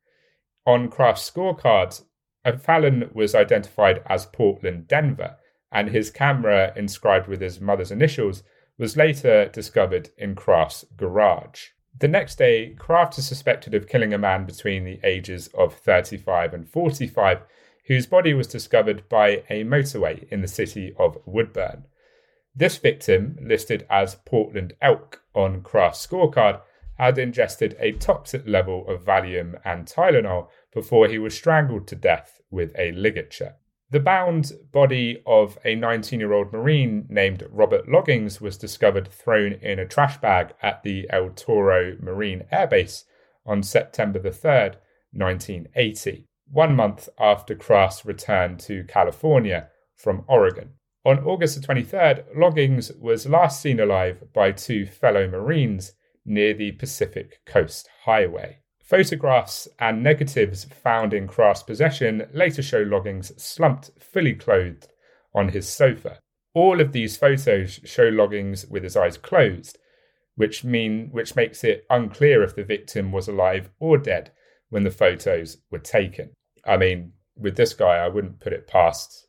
On 0.66 0.90
Kraft's 0.90 1.30
scorecards, 1.30 2.04
O'Fallon 2.46 3.10
was 3.14 3.34
identified 3.34 4.02
as 4.06 4.26
Portland, 4.26 4.88
Denver, 4.88 5.38
and 5.72 5.90
his 5.90 6.12
camera, 6.12 6.74
inscribed 6.76 7.28
with 7.28 7.42
his 7.42 7.62
mother's 7.62 7.92
initials, 7.92 8.44
was 8.78 8.98
later 8.98 9.48
discovered 9.48 10.10
in 10.18 10.36
Kraft's 10.36 10.86
garage. 10.96 11.70
The 12.00 12.08
next 12.08 12.38
day, 12.38 12.76
Kraft 12.78 13.18
is 13.18 13.28
suspected 13.28 13.74
of 13.74 13.88
killing 13.88 14.14
a 14.14 14.18
man 14.18 14.46
between 14.46 14.84
the 14.84 15.00
ages 15.04 15.48
of 15.56 15.74
35 15.74 16.54
and 16.54 16.70
45 16.70 17.42
whose 17.88 18.06
body 18.06 18.34
was 18.34 18.48
discovered 18.48 19.08
by 19.10 19.44
a 19.50 19.64
motorway 19.64 20.28
in 20.30 20.42
the 20.42 20.48
city 20.48 20.94
of 20.98 21.18
Woodburn. 21.26 21.86
This 22.56 22.78
victim, 22.78 23.38
listed 23.42 23.86
as 23.90 24.16
Portland 24.26 24.74
Elk 24.82 25.22
on 25.34 25.62
Kraft's 25.62 26.06
scorecard, 26.06 26.62
had 26.98 27.18
ingested 27.18 27.78
a 27.80 27.94
toxic 27.94 28.44
level 28.46 28.88
of 28.88 29.06
Valium 29.06 29.60
and 29.64 29.86
Tylenol 29.86 30.50
before 30.74 31.08
he 31.08 31.20
was 31.20 31.36
strangled 31.36 31.88
to 31.88 31.96
death 31.96 32.42
with 32.50 32.74
a 32.78 32.92
ligature. 32.92 33.56
The 33.90 34.00
bound 34.02 34.52
body 34.74 35.22
of 35.26 35.58
a 35.64 35.76
19 35.76 36.20
year 36.20 36.34
old 36.34 36.52
Marine 36.52 37.06
named 37.10 37.48
Robert 37.50 37.88
Loggins 37.88 38.42
was 38.42 38.58
discovered 38.58 39.08
thrown 39.08 39.54
in 39.54 39.80
a 39.80 39.88
trash 39.88 40.18
bag 40.18 40.54
at 40.62 40.84
the 40.84 41.08
El 41.10 41.30
Toro 41.30 41.96
Marine 42.02 42.44
Air 42.52 42.68
Base 42.68 43.06
on 43.46 43.64
September 43.64 44.20
the 44.20 44.32
3rd, 44.32 44.76
1980 45.14 46.27
one 46.52 46.76
month 46.76 47.10
after 47.20 47.56
Kraft 47.56 48.06
returned 48.06 48.60
to 48.62 48.84
California 48.86 49.70
from 49.96 50.24
Oregon. 50.28 50.74
On 51.06 51.20
August 51.20 51.62
23rd, 51.62 52.36
Loggins 52.36 52.98
was 53.00 53.28
last 53.28 53.62
seen 53.62 53.80
alive 53.80 54.24
by 54.34 54.52
two 54.52 54.86
fellow 54.86 55.28
Marines 55.28 55.94
near 56.26 56.54
the 56.54 56.74
Pacific 56.74 57.40
Coast 57.46 57.88
Highway. 58.04 58.60
Photographs 58.84 59.68
and 59.80 60.04
negatives 60.04 60.66
found 60.66 61.14
in 61.14 61.28
Kraft's 61.28 61.64
possession 61.64 62.28
later 62.34 62.62
show 62.62 62.84
Loggins 62.84 63.38
slumped, 63.40 63.92
fully 64.00 64.34
clothed, 64.34 64.88
on 65.34 65.50
his 65.50 65.68
sofa. 65.68 66.20
All 66.54 66.82
of 66.82 66.92
these 66.92 67.18
photos 67.18 67.80
show 67.84 68.10
Loggins 68.10 68.70
with 68.70 68.84
his 68.84 68.96
eyes 68.96 69.18
closed, 69.18 69.78
which 70.36 70.64
mean 70.64 71.10
which 71.12 71.36
makes 71.36 71.64
it 71.64 71.86
unclear 71.90 72.44
if 72.44 72.56
the 72.56 72.64
victim 72.64 73.12
was 73.12 73.28
alive 73.28 73.70
or 73.80 73.98
dead 73.98 74.32
when 74.70 74.84
the 74.84 74.92
photos 74.92 75.58
were 75.70 75.80
taken. 75.80 76.32
I 76.68 76.78
mean, 76.78 77.14
with 77.36 77.56
this 77.56 77.74
guy, 77.74 77.96
I 77.98 78.08
wouldn't 78.10 78.40
put 78.40 78.54
it 78.54 78.68
past 78.68 79.28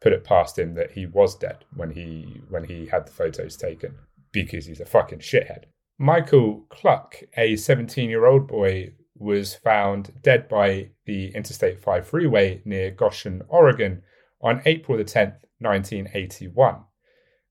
put 0.00 0.12
it 0.12 0.24
past 0.24 0.58
him 0.58 0.74
that 0.74 0.92
he 0.92 1.06
was 1.06 1.36
dead 1.36 1.64
when 1.74 1.90
he 1.90 2.40
when 2.48 2.64
he 2.64 2.86
had 2.86 3.06
the 3.06 3.12
photos 3.12 3.56
taken 3.56 3.94
because 4.32 4.66
he's 4.66 4.80
a 4.80 4.86
fucking 4.86 5.18
shithead. 5.18 5.64
Michael 5.98 6.64
Cluck, 6.68 7.16
a 7.36 7.56
17 7.56 8.08
year 8.08 8.26
old 8.26 8.46
boy, 8.46 8.92
was 9.16 9.54
found 9.54 10.12
dead 10.22 10.48
by 10.48 10.90
the 11.06 11.34
Interstate 11.34 11.80
5 11.80 12.06
freeway 12.06 12.62
near 12.64 12.90
Goshen, 12.90 13.42
Oregon 13.48 14.02
on 14.40 14.62
April 14.64 14.96
the 14.96 15.04
10th, 15.04 15.40
1981. 15.58 16.84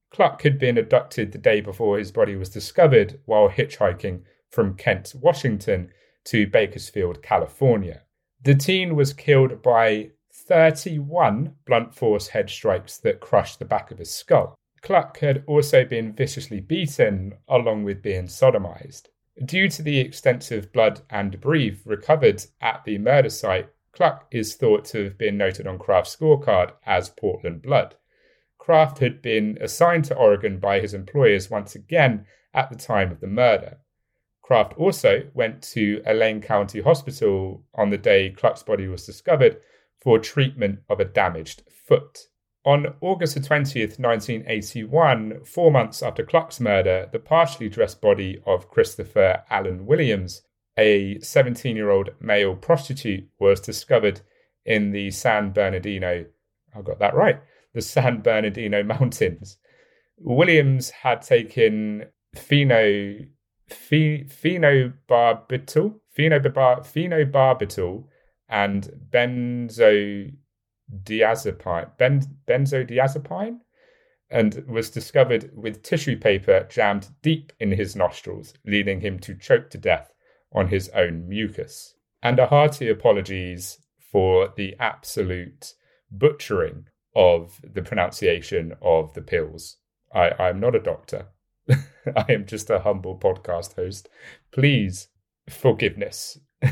Cluck 0.10 0.42
had 0.44 0.58
been 0.58 0.78
abducted 0.78 1.32
the 1.32 1.38
day 1.38 1.60
before 1.60 1.98
his 1.98 2.14
body 2.14 2.36
was 2.36 2.50
discovered 2.50 3.20
while 3.26 3.50
hitchhiking 3.50 4.22
from 4.50 4.76
Kent, 4.76 5.14
Washington 5.20 5.90
to 6.24 6.48
Bakersfield, 6.48 7.22
California. 7.22 8.04
The 8.42 8.56
teen 8.56 8.96
was 8.96 9.14
killed 9.14 9.62
by 9.62 10.12
31 10.32 11.56
blunt 11.66 11.94
force 11.94 12.30
head 12.30 12.50
strikes 12.50 12.98
that 13.00 13.20
crushed 13.20 13.60
the 13.60 13.66
back 13.66 13.92
of 13.92 13.98
his 13.98 14.12
skull. 14.12 14.56
Cluck 14.82 15.20
had 15.20 15.44
also 15.48 15.84
been 15.84 16.14
viciously 16.14 16.62
beaten 16.62 17.34
along 17.48 17.84
with 17.84 18.02
being 18.02 18.28
sodomized. 18.28 19.08
Due 19.44 19.70
to 19.70 19.82
the 19.82 20.00
extensive 20.00 20.72
blood 20.72 21.02
and 21.10 21.32
debris 21.32 21.80
recovered 21.86 22.44
at 22.62 22.84
the 22.86 22.98
murder 22.98 23.30
site, 23.30 23.70
Cluck 23.92 24.28
is 24.32 24.56
thought 24.56 24.86
to 24.86 25.04
have 25.04 25.18
been 25.18 25.38
noted 25.38 25.68
on 25.68 25.80
Kraft's 25.80 26.16
scorecard 26.16 26.72
as 26.86 27.10
Portland 27.10 27.62
Blood. 27.64 27.96
Kraft 28.58 29.00
had 29.00 29.22
been 29.22 29.58
assigned 29.60 30.06
to 30.06 30.16
Oregon 30.16 30.60
by 30.60 30.80
his 30.80 30.94
employers 30.94 31.50
once 31.50 31.74
again 31.74 32.26
at 32.54 32.70
the 32.70 32.76
time 32.76 33.12
of 33.12 33.20
the 33.20 33.28
murder. 33.28 33.80
Kraft 34.48 34.76
also 34.78 35.24
went 35.34 35.62
to 35.62 36.02
Elaine 36.06 36.40
County 36.40 36.80
Hospital 36.80 37.66
on 37.76 37.90
the 37.90 37.98
day 37.98 38.30
Cluck's 38.30 38.64
body 38.64 38.88
was 38.88 39.06
discovered 39.06 39.58
for 40.02 40.20
treatment 40.20 40.80
of 40.90 41.02
a 41.02 41.06
damaged 41.06 41.64
foot. 41.86 42.18
On 42.64 42.94
August 43.02 43.34
the 43.34 43.42
20th, 43.42 44.00
1981, 44.00 45.44
four 45.44 45.70
months 45.70 46.02
after 46.02 46.24
Clark's 46.24 46.62
murder, 46.62 47.10
the 47.12 47.20
partially 47.20 47.68
dressed 47.68 48.00
body 48.00 48.42
of 48.46 48.70
Christopher 48.70 49.44
Allen 49.50 49.86
Williams, 49.86 50.44
a 50.78 51.20
17 51.20 51.76
year 51.76 51.90
old 51.90 52.12
male 52.22 52.56
prostitute, 52.56 53.28
was 53.40 53.60
discovered 53.60 54.22
in 54.66 54.92
the 54.92 55.12
San 55.12 55.52
Bernardino, 55.52 56.24
I 56.74 56.82
got 56.84 57.00
that 57.00 57.16
right, 57.16 57.42
the 57.74 57.82
San 57.82 58.22
Bernardino 58.22 58.82
Mountains. 58.84 59.58
Williams 60.18 60.90
had 60.92 61.22
taken 61.22 62.06
pheno, 62.34 63.28
phe, 63.70 64.26
phenobarbital, 64.26 66.00
phenobar, 66.18 66.82
phenobarbital 66.82 68.06
and 68.50 68.90
benzodiazepine, 69.10 71.98
ben, 71.98 72.22
benzodiazepine, 72.48 73.60
and 74.30 74.64
was 74.68 74.90
discovered 74.90 75.52
with 75.56 75.84
tissue 75.84 76.18
paper 76.18 76.66
jammed 76.70 77.08
deep 77.22 77.54
in 77.60 77.72
his 77.72 77.96
nostrils, 77.96 78.54
leading 78.66 79.02
him 79.02 79.20
to 79.20 79.36
choke 79.36 79.70
to 79.70 79.78
death 79.78 80.12
on 80.54 80.68
his 80.68 80.90
own 80.90 81.28
mucus. 81.28 81.96
And 82.24 82.40
a 82.40 82.48
hearty 82.48 82.90
apologies 82.90 83.78
for 84.12 84.54
the 84.56 84.76
absolute 84.80 85.74
butchering 86.12 86.86
of 87.16 87.60
the 87.64 87.82
pronunciation 87.82 88.74
of 88.82 89.14
the 89.14 89.22
pills. 89.22 89.78
I, 90.14 90.32
I'm 90.40 90.60
not 90.60 90.76
a 90.76 90.80
doctor. 90.80 91.28
I 92.16 92.26
am 92.30 92.46
just 92.46 92.70
a 92.70 92.80
humble 92.80 93.18
podcast 93.18 93.76
host. 93.76 94.10
Please, 94.52 95.10
forgiveness. 95.50 96.40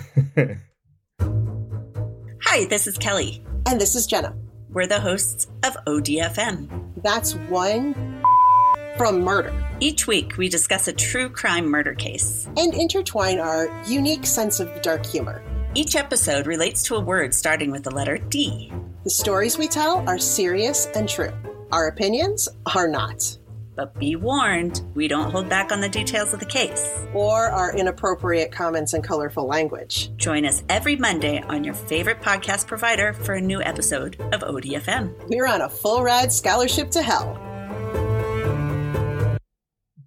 Hi, 1.22 2.66
this 2.66 2.88
is 2.88 2.98
Kelly. 2.98 3.44
And 3.68 3.80
this 3.82 3.96
is 3.96 4.08
Jenna. 4.08 4.36
We're 4.70 4.88
the 4.88 5.00
hosts 5.00 5.48
of 5.64 5.78
ODFM. 5.88 6.94
That's 7.04 7.36
one 7.36 7.94
from 8.98 9.22
murder. 9.22 9.54
Each 9.80 10.08
week, 10.08 10.38
we 10.38 10.48
discuss 10.50 10.88
a 10.88 10.94
true 10.94 11.30
crime 11.30 11.66
murder 11.66 11.94
case 11.94 12.48
and 12.58 12.74
intertwine 12.74 13.40
our 13.40 13.70
unique 13.86 14.26
sense 14.26 14.60
of 14.60 14.82
dark 14.82 15.06
humor. 15.06 15.44
Each 15.74 15.96
episode 15.96 16.48
relates 16.48 16.84
to 16.84 16.96
a 16.96 17.02
word 17.02 17.34
starting 17.34 17.72
with 17.72 17.84
the 17.84 17.92
letter 17.92 18.18
D. 18.18 18.72
The 19.04 19.10
stories 19.10 19.58
we 19.58 19.68
tell 19.68 20.08
are 20.10 20.18
serious 20.18 20.88
and 20.96 21.08
true. 21.08 21.34
Our 21.72 21.88
opinions 21.88 22.48
are 22.74 22.88
not. 22.88 23.38
But 23.76 24.00
be 24.00 24.16
warned, 24.16 24.82
we 24.94 25.08
don't 25.08 25.32
hold 25.32 25.50
back 25.50 25.72
on 25.72 25.82
the 25.82 25.90
details 25.90 26.34
of 26.34 26.40
the 26.40 26.46
case. 26.46 27.06
Or 27.14 27.48
our 27.48 27.76
inappropriate 27.76 28.52
comments 28.52 28.94
and 28.94 29.04
colorful 29.04 29.46
language. 29.46 30.16
Join 30.16 30.46
us 30.46 30.64
every 30.70 30.96
Monday 30.96 31.42
on 31.42 31.64
your 31.64 31.74
favorite 31.74 32.22
podcast 32.22 32.68
provider 32.68 33.14
for 33.14 33.36
a 33.36 33.42
new 33.42 33.62
episode 33.62 34.20
of 34.32 34.42
ODFM. 34.42 35.28
We're 35.28 35.48
on 35.48 35.62
a 35.62 35.70
full 35.70 36.04
ride 36.04 36.32
scholarship 36.32 36.90
to 36.92 37.02
hell. 37.02 37.42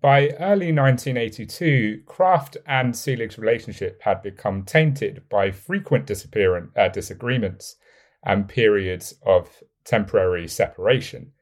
By 0.00 0.28
early 0.38 0.72
1982, 0.72 2.02
Kraft 2.06 2.56
and 2.66 2.96
Seelig's 2.96 3.36
relationship 3.36 4.00
had 4.02 4.22
become 4.22 4.62
tainted 4.62 5.24
by 5.28 5.50
frequent 5.50 6.06
disappearance, 6.06 6.70
uh, 6.76 6.88
disagreements 6.88 7.76
and 8.24 8.48
periods 8.48 9.14
of 9.26 9.62
temporary 9.84 10.46
separation. 10.46 11.32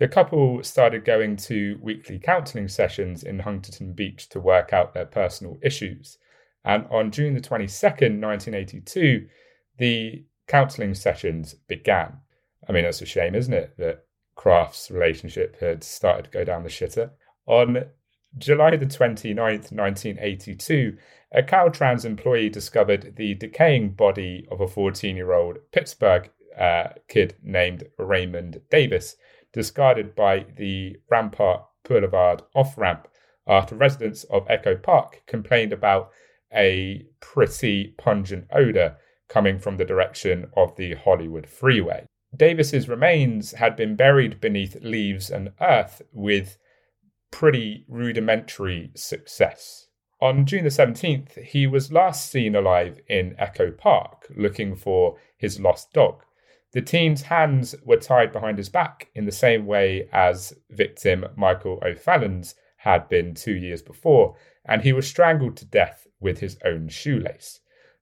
The 0.00 0.08
couple 0.08 0.62
started 0.62 1.04
going 1.04 1.36
to 1.36 1.78
weekly 1.82 2.18
counselling 2.18 2.68
sessions 2.68 3.22
in 3.22 3.40
Huntington 3.40 3.92
Beach 3.92 4.30
to 4.30 4.40
work 4.40 4.72
out 4.72 4.94
their 4.94 5.04
personal 5.04 5.58
issues. 5.62 6.16
And 6.64 6.86
on 6.90 7.10
June 7.10 7.34
the 7.34 7.40
22nd, 7.42 8.18
1982, 8.18 9.28
the 9.76 10.24
counselling 10.48 10.94
sessions 10.94 11.52
began. 11.68 12.16
I 12.66 12.72
mean, 12.72 12.84
that's 12.84 13.02
a 13.02 13.06
shame, 13.06 13.34
isn't 13.34 13.52
it, 13.52 13.76
that 13.76 14.06
Kraft's 14.36 14.90
relationship 14.90 15.60
had 15.60 15.84
started 15.84 16.24
to 16.24 16.30
go 16.30 16.44
down 16.44 16.62
the 16.62 16.70
shitter. 16.70 17.10
On 17.44 17.84
July 18.38 18.76
the 18.76 18.86
29th, 18.86 19.70
1982, 19.70 20.96
a 21.32 21.42
Caltrans 21.42 22.06
employee 22.06 22.48
discovered 22.48 23.16
the 23.16 23.34
decaying 23.34 23.90
body 23.90 24.48
of 24.50 24.62
a 24.62 24.66
14 24.66 25.14
year 25.14 25.34
old 25.34 25.58
Pittsburgh 25.72 26.30
uh, 26.58 26.88
kid 27.08 27.36
named 27.42 27.84
Raymond 27.98 28.62
Davis, 28.70 29.16
discarded 29.52 30.14
by 30.14 30.46
the 30.56 30.96
Rampart 31.10 31.64
Boulevard 31.84 32.42
off 32.54 32.76
ramp 32.78 33.08
after 33.46 33.74
residents 33.74 34.24
of 34.24 34.46
Echo 34.48 34.76
Park 34.76 35.22
complained 35.26 35.72
about 35.72 36.10
a 36.52 37.06
pretty 37.20 37.94
pungent 37.98 38.46
odor 38.52 38.96
coming 39.28 39.58
from 39.58 39.76
the 39.76 39.84
direction 39.84 40.46
of 40.56 40.76
the 40.76 40.94
Hollywood 40.94 41.46
freeway. 41.46 42.06
Davis's 42.36 42.88
remains 42.88 43.52
had 43.52 43.76
been 43.76 43.96
buried 43.96 44.40
beneath 44.40 44.76
leaves 44.82 45.30
and 45.30 45.52
earth 45.60 46.02
with 46.12 46.58
pretty 47.30 47.84
rudimentary 47.88 48.90
success. 48.94 49.86
On 50.20 50.44
June 50.44 50.64
the 50.64 50.70
17th, 50.70 51.42
he 51.42 51.66
was 51.66 51.92
last 51.92 52.30
seen 52.30 52.54
alive 52.54 53.00
in 53.08 53.34
Echo 53.38 53.70
Park 53.70 54.26
looking 54.36 54.76
for 54.76 55.16
his 55.36 55.58
lost 55.58 55.92
dog. 55.92 56.22
The 56.72 56.82
team's 56.82 57.22
hands 57.22 57.74
were 57.84 57.96
tied 57.96 58.32
behind 58.32 58.58
his 58.58 58.68
back 58.68 59.08
in 59.14 59.24
the 59.24 59.32
same 59.32 59.66
way 59.66 60.08
as 60.12 60.52
victim 60.70 61.26
Michael 61.36 61.80
O'Fallon's 61.84 62.54
had 62.76 63.08
been 63.08 63.34
two 63.34 63.54
years 63.54 63.82
before, 63.82 64.36
and 64.64 64.82
he 64.82 64.92
was 64.92 65.08
strangled 65.08 65.56
to 65.58 65.64
death 65.64 66.06
with 66.20 66.38
his 66.38 66.56
own 66.64 66.88
shoelace. 66.88 67.60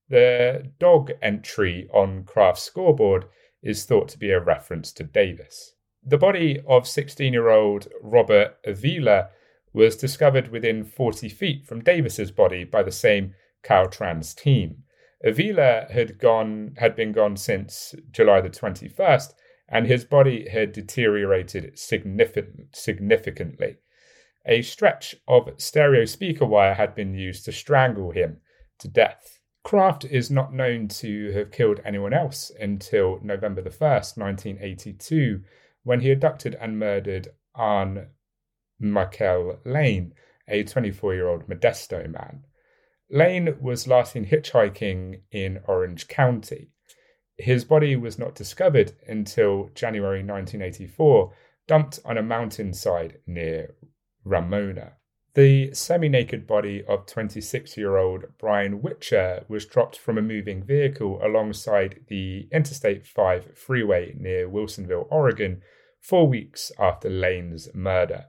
The 0.08 0.70
dog 0.78 1.12
entry 1.22 1.88
on 1.92 2.24
Kraft's 2.24 2.62
scoreboard 2.62 3.24
is 3.62 3.84
thought 3.84 4.08
to 4.08 4.18
be 4.18 4.30
a 4.30 4.40
reference 4.40 4.92
to 4.92 5.04
Davis. 5.04 5.74
The 6.04 6.18
body 6.18 6.60
of 6.66 6.86
16 6.86 7.32
year 7.32 7.48
old 7.48 7.88
Robert 8.02 8.56
Avila 8.64 9.30
was 9.72 9.96
discovered 9.96 10.48
within 10.48 10.84
40 10.84 11.28
feet 11.28 11.66
from 11.66 11.82
Davis's 11.82 12.30
body 12.30 12.64
by 12.64 12.82
the 12.82 12.92
same 12.92 13.34
Caltrans 13.62 14.34
team. 14.34 14.84
Avila 15.24 15.86
had 15.90 16.18
gone 16.18 16.74
had 16.78 16.94
been 16.94 17.12
gone 17.12 17.36
since 17.36 17.94
July 18.10 18.40
the 18.40 18.50
21st, 18.50 19.34
and 19.68 19.86
his 19.86 20.04
body 20.04 20.48
had 20.48 20.72
deteriorated 20.72 21.78
significant, 21.78 22.74
significantly. 22.74 23.78
A 24.46 24.62
stretch 24.62 25.16
of 25.26 25.50
stereo 25.58 26.04
speaker 26.04 26.46
wire 26.46 26.74
had 26.74 26.94
been 26.94 27.14
used 27.14 27.44
to 27.44 27.52
strangle 27.52 28.12
him 28.12 28.40
to 28.78 28.88
death. 28.88 29.40
Kraft 29.64 30.04
is 30.04 30.30
not 30.30 30.54
known 30.54 30.88
to 30.88 31.32
have 31.32 31.50
killed 31.50 31.80
anyone 31.84 32.14
else 32.14 32.50
until 32.58 33.20
November 33.22 33.60
the 33.60 33.70
1st, 33.70 34.16
1982, 34.16 35.42
when 35.82 36.00
he 36.00 36.12
abducted 36.12 36.54
and 36.54 36.78
murdered 36.78 37.28
Anne 37.54 38.06
Michael 38.78 39.58
Lane, 39.64 40.14
a 40.46 40.62
24 40.62 41.14
year 41.14 41.28
old 41.28 41.48
Modesto 41.48 42.08
man. 42.08 42.44
Lane 43.10 43.56
was 43.60 43.88
last 43.88 44.12
seen 44.12 44.26
hitchhiking 44.26 45.22
in 45.30 45.60
Orange 45.66 46.08
County. 46.08 46.70
His 47.36 47.64
body 47.64 47.96
was 47.96 48.18
not 48.18 48.34
discovered 48.34 48.92
until 49.06 49.70
January 49.74 50.18
1984, 50.18 51.32
dumped 51.66 52.00
on 52.04 52.18
a 52.18 52.22
mountainside 52.22 53.20
near 53.26 53.74
Ramona. 54.24 54.94
The 55.34 55.72
semi 55.72 56.08
naked 56.08 56.46
body 56.46 56.82
of 56.88 57.06
26 57.06 57.76
year 57.76 57.96
old 57.96 58.24
Brian 58.38 58.82
Witcher 58.82 59.44
was 59.48 59.66
dropped 59.66 59.96
from 59.96 60.18
a 60.18 60.22
moving 60.22 60.64
vehicle 60.64 61.20
alongside 61.24 62.00
the 62.08 62.48
Interstate 62.50 63.06
5 63.06 63.56
freeway 63.56 64.14
near 64.18 64.48
Wilsonville, 64.48 65.06
Oregon, 65.10 65.62
four 66.00 66.26
weeks 66.26 66.72
after 66.78 67.08
Lane's 67.08 67.68
murder. 67.72 68.26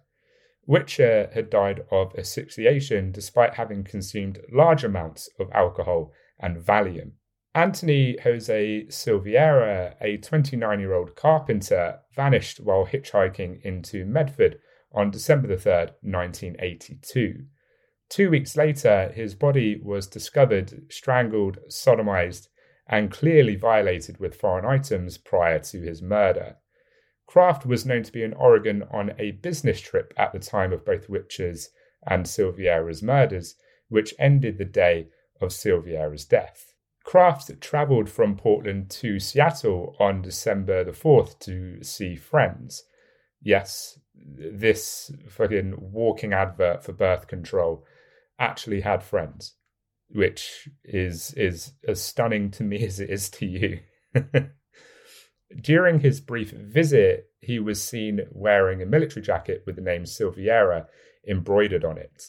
Witcher 0.70 1.30
uh, 1.32 1.34
had 1.34 1.50
died 1.50 1.84
of 1.90 2.14
asphyxiation 2.16 3.12
despite 3.12 3.56
having 3.56 3.84
consumed 3.84 4.40
large 4.52 4.84
amounts 4.84 5.28
of 5.40 5.50
alcohol 5.52 6.14
and 6.40 6.58
Valium. 6.58 7.14
Anthony 7.56 8.16
Jose 8.22 8.86
Silveira, 8.88 9.96
a 10.00 10.18
29 10.18 10.80
year 10.80 10.94
old 10.94 11.16
carpenter, 11.16 12.02
vanished 12.16 12.60
while 12.60 12.86
hitchhiking 12.86 13.60
into 13.64 14.06
Medford 14.06 14.60
on 14.94 15.10
December 15.10 15.58
3, 15.58 15.72
1982. 16.02 17.46
Two 18.08 18.30
weeks 18.30 18.56
later, 18.56 19.12
his 19.16 19.34
body 19.34 19.82
was 19.84 20.06
discovered 20.06 20.84
strangled, 20.92 21.58
sodomized, 21.68 22.48
and 22.86 23.10
clearly 23.10 23.56
violated 23.56 24.20
with 24.20 24.40
foreign 24.40 24.66
items 24.66 25.18
prior 25.18 25.58
to 25.58 25.82
his 25.82 26.04
murder. 26.04 26.58
Kraft 27.30 27.64
was 27.64 27.86
known 27.86 28.02
to 28.02 28.12
be 28.12 28.24
in 28.24 28.34
Oregon 28.34 28.84
on 28.90 29.14
a 29.20 29.34
business 29.34 29.80
trip 29.80 30.16
at 30.18 30.34
the 30.34 30.40
time 30.40 30.74
of 30.74 30.84
both 30.84 31.10
Witcher's 31.10 31.70
and 32.08 32.26
Silveira's 32.26 33.04
murders, 33.04 33.54
which 33.88 34.16
ended 34.18 34.58
the 34.58 34.66
day 34.66 35.10
of 35.40 35.54
Silveira's 35.54 36.26
death. 36.26 36.74
Kraft 37.04 37.62
travelled 37.62 38.10
from 38.10 38.36
Portland 38.36 38.90
to 38.90 39.20
Seattle 39.20 39.96
on 40.00 40.24
December 40.24 40.84
the 40.84 40.92
4th 40.92 41.38
to 41.42 41.84
see 41.84 42.16
friends. 42.16 42.84
Yes, 43.44 44.00
this 44.16 45.12
fucking 45.30 45.76
walking 45.78 46.34
advert 46.34 46.84
for 46.84 46.94
birth 46.94 47.28
control 47.28 47.86
actually 48.40 48.82
had 48.82 49.04
friends, 49.04 49.54
which 50.10 50.68
is 50.84 51.36
is 51.36 51.74
as 51.88 52.02
stunning 52.02 52.50
to 52.50 52.64
me 52.64 52.84
as 52.88 53.00
it 53.00 53.12
is 53.12 53.30
to 53.30 53.46
you. 53.46 53.82
During 55.56 56.00
his 56.00 56.20
brief 56.20 56.52
visit, 56.52 57.32
he 57.40 57.60
was 57.60 57.82
seen 57.82 58.22
wearing 58.32 58.82
a 58.82 58.86
military 58.86 59.22
jacket 59.22 59.64
with 59.66 59.76
the 59.76 59.82
name 59.82 60.06
Silveira 60.06 60.88
embroidered 61.28 61.84
on 61.84 61.98
it. 61.98 62.26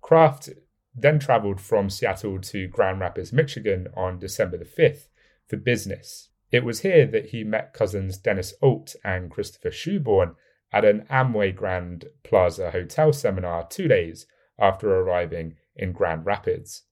Kraft 0.00 0.50
then 0.94 1.18
traveled 1.18 1.60
from 1.60 1.90
Seattle 1.90 2.40
to 2.40 2.66
Grand 2.66 3.00
Rapids, 3.00 3.32
Michigan 3.32 3.88
on 3.94 4.18
December 4.18 4.56
the 4.56 4.64
5th 4.64 5.08
for 5.46 5.56
business. 5.56 6.30
It 6.50 6.64
was 6.64 6.80
here 6.80 7.06
that 7.06 7.26
he 7.26 7.44
met 7.44 7.72
cousins 7.72 8.18
Dennis 8.18 8.54
Alt 8.62 8.96
and 9.04 9.30
Christopher 9.30 9.70
Schoenborn 9.70 10.34
at 10.72 10.84
an 10.84 11.06
Amway 11.10 11.54
Grand 11.54 12.06
Plaza 12.24 12.70
hotel 12.70 13.12
seminar 13.12 13.66
two 13.68 13.86
days 13.86 14.26
after 14.58 14.90
arriving 14.90 15.56
in 15.76 15.92
Grand 15.92 16.26
Rapids. 16.26 16.84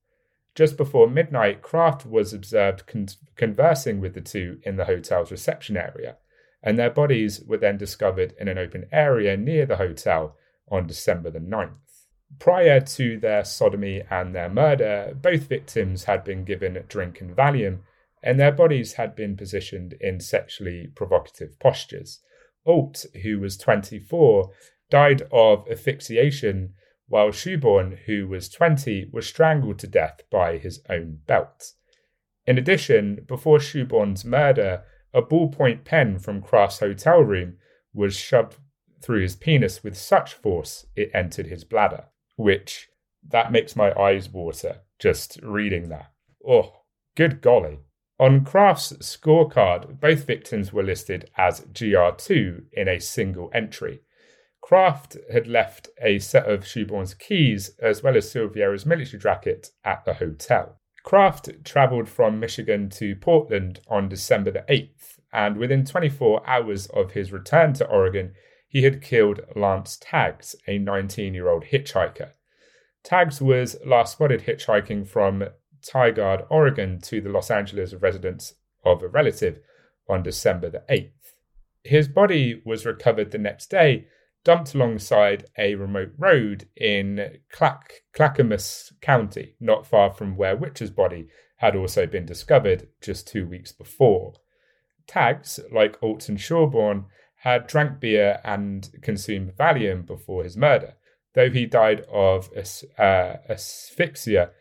Just 0.56 0.78
before 0.78 1.06
midnight, 1.08 1.60
Kraft 1.60 2.06
was 2.06 2.32
observed 2.32 2.86
con- 2.86 3.08
conversing 3.36 4.00
with 4.00 4.14
the 4.14 4.22
two 4.22 4.58
in 4.62 4.76
the 4.76 4.86
hotel's 4.86 5.30
reception 5.30 5.76
area, 5.76 6.16
and 6.62 6.78
their 6.78 6.90
bodies 6.90 7.42
were 7.46 7.58
then 7.58 7.76
discovered 7.76 8.34
in 8.40 8.48
an 8.48 8.56
open 8.56 8.86
area 8.90 9.36
near 9.36 9.66
the 9.66 9.76
hotel 9.76 10.34
on 10.70 10.86
December 10.86 11.30
the 11.30 11.38
9th. 11.38 12.06
Prior 12.38 12.80
to 12.80 13.20
their 13.20 13.44
sodomy 13.44 14.02
and 14.10 14.34
their 14.34 14.48
murder, 14.48 15.14
both 15.14 15.42
victims 15.42 16.04
had 16.04 16.24
been 16.24 16.42
given 16.42 16.82
drink 16.88 17.20
and 17.20 17.36
Valium, 17.36 17.80
and 18.22 18.40
their 18.40 18.50
bodies 18.50 18.94
had 18.94 19.14
been 19.14 19.36
positioned 19.36 19.94
in 20.00 20.20
sexually 20.20 20.88
provocative 20.96 21.58
postures. 21.60 22.20
Alt, 22.66 23.04
who 23.22 23.38
was 23.38 23.58
24, 23.58 24.50
died 24.90 25.22
of 25.30 25.68
asphyxiation 25.70 26.72
while 27.08 27.30
Schoenborn, 27.30 27.98
who 28.06 28.26
was 28.26 28.48
20, 28.48 29.10
was 29.12 29.26
strangled 29.26 29.78
to 29.80 29.86
death 29.86 30.22
by 30.30 30.58
his 30.58 30.80
own 30.88 31.20
belt. 31.26 31.72
In 32.46 32.58
addition, 32.58 33.24
before 33.26 33.58
Schoenborn's 33.58 34.24
murder, 34.24 34.84
a 35.12 35.22
ballpoint 35.22 35.84
pen 35.84 36.18
from 36.18 36.42
Kraft's 36.42 36.80
hotel 36.80 37.20
room 37.20 37.58
was 37.94 38.16
shoved 38.16 38.58
through 39.02 39.22
his 39.22 39.36
penis 39.36 39.82
with 39.82 39.96
such 39.96 40.34
force 40.34 40.86
it 40.96 41.10
entered 41.14 41.46
his 41.46 41.64
bladder, 41.64 42.06
which 42.36 42.88
that 43.28 43.52
makes 43.52 43.76
my 43.76 43.92
eyes 43.92 44.28
water 44.28 44.82
just 44.98 45.38
reading 45.42 45.88
that. 45.88 46.12
Oh, 46.46 46.82
good 47.16 47.40
golly. 47.40 47.78
On 48.18 48.44
Kraft's 48.44 48.92
scorecard, 48.94 50.00
both 50.00 50.24
victims 50.24 50.72
were 50.72 50.82
listed 50.82 51.30
as 51.36 51.60
GR2 51.60 52.64
in 52.72 52.88
a 52.88 52.98
single 52.98 53.50
entry, 53.52 54.00
Kraft 54.66 55.16
had 55.32 55.46
left 55.46 55.90
a 56.02 56.18
set 56.18 56.50
of 56.50 56.66
Schoenborn's 56.66 57.14
keys 57.14 57.70
as 57.78 58.02
well 58.02 58.16
as 58.16 58.28
Silveira's 58.28 58.84
military 58.84 59.22
jacket 59.22 59.70
at 59.84 60.04
the 60.04 60.14
hotel. 60.14 60.80
Kraft 61.04 61.50
travelled 61.62 62.08
from 62.08 62.40
Michigan 62.40 62.90
to 62.90 63.14
Portland 63.14 63.78
on 63.86 64.08
December 64.08 64.50
the 64.50 64.64
8th, 64.68 65.20
and 65.32 65.56
within 65.56 65.84
24 65.84 66.44
hours 66.44 66.86
of 66.86 67.12
his 67.12 67.30
return 67.30 67.74
to 67.74 67.86
Oregon, 67.86 68.34
he 68.66 68.82
had 68.82 69.02
killed 69.02 69.38
Lance 69.54 69.96
Taggs, 70.00 70.56
a 70.66 70.78
19 70.78 71.32
year 71.32 71.48
old 71.48 71.66
hitchhiker. 71.66 72.32
Taggs 73.04 73.40
was 73.40 73.76
last 73.86 74.14
spotted 74.14 74.46
hitchhiking 74.46 75.06
from 75.06 75.44
Tigard, 75.80 76.44
Oregon 76.50 77.00
to 77.02 77.20
the 77.20 77.30
Los 77.30 77.52
Angeles 77.52 77.94
residence 77.94 78.54
of 78.84 79.00
a 79.04 79.06
relative 79.06 79.60
on 80.08 80.24
December 80.24 80.70
the 80.70 80.82
8th. 80.90 81.34
His 81.84 82.08
body 82.08 82.62
was 82.64 82.84
recovered 82.84 83.30
the 83.30 83.38
next 83.38 83.70
day 83.70 84.08
dumped 84.46 84.76
alongside 84.76 85.44
a 85.58 85.74
remote 85.74 86.12
road 86.16 86.68
in 86.76 87.38
Clack- 87.50 88.02
Clackamas 88.12 88.92
County, 89.00 89.56
not 89.58 89.84
far 89.84 90.12
from 90.12 90.36
where 90.36 90.54
Witcher's 90.54 90.92
body 90.92 91.26
had 91.56 91.74
also 91.74 92.06
been 92.06 92.24
discovered 92.24 92.86
just 93.02 93.26
two 93.26 93.44
weeks 93.44 93.72
before. 93.72 94.34
Taggs, 95.08 95.58
like 95.72 96.00
Alton 96.00 96.36
Schoenborn, 96.36 97.06
had 97.38 97.66
drank 97.66 97.98
beer 97.98 98.38
and 98.44 98.88
consumed 99.02 99.50
Valium 99.56 100.06
before 100.06 100.44
his 100.44 100.56
murder, 100.56 100.94
though 101.34 101.50
he 101.50 101.66
died 101.66 102.06
of 102.08 102.48
uh, 102.96 103.02
asphyxia 103.48 104.52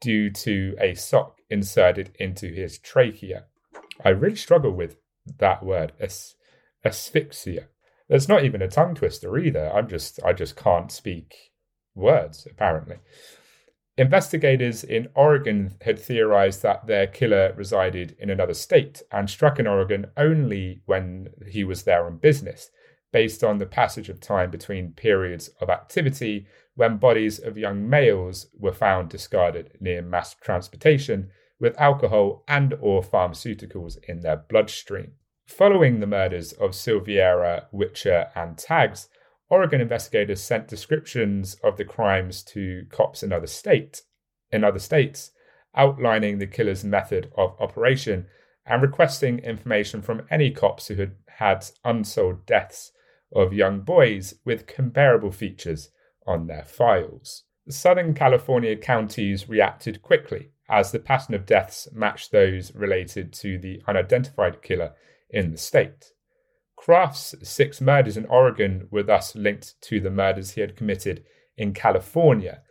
due 0.00 0.30
to 0.30 0.76
a 0.80 0.94
sock 0.94 1.38
inserted 1.50 2.14
into 2.20 2.46
his 2.46 2.78
trachea. 2.78 3.46
I 4.04 4.10
really 4.10 4.36
struggle 4.36 4.70
with 4.70 4.96
that 5.38 5.64
word, 5.64 5.92
as- 5.98 6.36
asphyxia. 6.84 7.66
There's 8.08 8.28
not 8.28 8.44
even 8.44 8.62
a 8.62 8.68
tongue 8.68 8.94
twister 8.94 9.38
either. 9.38 9.70
I'm 9.72 9.88
just 9.88 10.20
I 10.24 10.32
just 10.32 10.56
can't 10.56 10.92
speak 10.92 11.34
words 11.94 12.46
apparently. 12.50 12.96
Investigators 13.96 14.82
in 14.82 15.08
Oregon 15.14 15.76
had 15.82 16.00
theorized 16.00 16.62
that 16.62 16.86
their 16.86 17.06
killer 17.06 17.54
resided 17.56 18.16
in 18.18 18.28
another 18.28 18.54
state 18.54 19.02
and 19.12 19.30
struck 19.30 19.60
in 19.60 19.68
Oregon 19.68 20.06
only 20.16 20.82
when 20.86 21.28
he 21.48 21.62
was 21.62 21.84
there 21.84 22.04
on 22.04 22.16
business, 22.16 22.70
based 23.12 23.44
on 23.44 23.58
the 23.58 23.66
passage 23.66 24.08
of 24.08 24.18
time 24.18 24.50
between 24.50 24.92
periods 24.92 25.48
of 25.60 25.70
activity 25.70 26.48
when 26.74 26.96
bodies 26.96 27.38
of 27.38 27.56
young 27.56 27.88
males 27.88 28.48
were 28.58 28.72
found 28.72 29.08
discarded 29.08 29.76
near 29.80 30.02
mass 30.02 30.34
transportation 30.34 31.30
with 31.60 31.80
alcohol 31.80 32.42
and 32.48 32.74
or 32.80 33.00
pharmaceuticals 33.00 33.96
in 34.08 34.20
their 34.20 34.36
bloodstream. 34.36 35.12
Following 35.46 36.00
the 36.00 36.06
murders 36.06 36.52
of 36.52 36.74
Silveira, 36.74 37.68
Witcher, 37.70 38.28
and 38.34 38.56
Taggs, 38.56 39.08
Oregon 39.50 39.80
investigators 39.80 40.42
sent 40.42 40.68
descriptions 40.68 41.54
of 41.62 41.76
the 41.76 41.84
crimes 41.84 42.42
to 42.44 42.86
cops 42.90 43.22
in 43.22 43.32
other 43.32 43.46
states, 43.46 44.02
in 44.50 44.64
other 44.64 44.78
states, 44.78 45.32
outlining 45.76 46.38
the 46.38 46.46
killer's 46.46 46.82
method 46.82 47.30
of 47.36 47.54
operation 47.60 48.26
and 48.66 48.82
requesting 48.82 49.38
information 49.40 50.00
from 50.00 50.26
any 50.30 50.50
cops 50.50 50.88
who 50.88 50.94
had 50.94 51.14
had 51.28 51.66
unsolved 51.84 52.46
deaths 52.46 52.92
of 53.32 53.52
young 53.52 53.80
boys 53.80 54.34
with 54.44 54.66
comparable 54.66 55.30
features 55.30 55.90
on 56.26 56.46
their 56.46 56.64
files. 56.64 57.42
Southern 57.68 58.14
California 58.14 58.76
counties 58.76 59.48
reacted 59.48 60.00
quickly 60.00 60.52
as 60.68 60.92
the 60.92 60.98
pattern 60.98 61.34
of 61.34 61.44
deaths 61.44 61.88
matched 61.92 62.30
those 62.30 62.74
related 62.74 63.32
to 63.32 63.58
the 63.58 63.82
unidentified 63.86 64.62
killer 64.62 64.94
in 65.34 65.50
the 65.50 65.58
state. 65.58 66.12
Kraft's 66.76 67.34
six 67.42 67.80
murders 67.80 68.16
in 68.16 68.26
Oregon 68.26 68.88
were 68.90 69.02
thus 69.02 69.34
linked 69.34 69.80
to 69.82 70.00
the 70.00 70.10
murders 70.10 70.52
he 70.52 70.60
had 70.60 70.76
committed 70.76 71.24
in 71.56 71.72
California, 71.72 72.62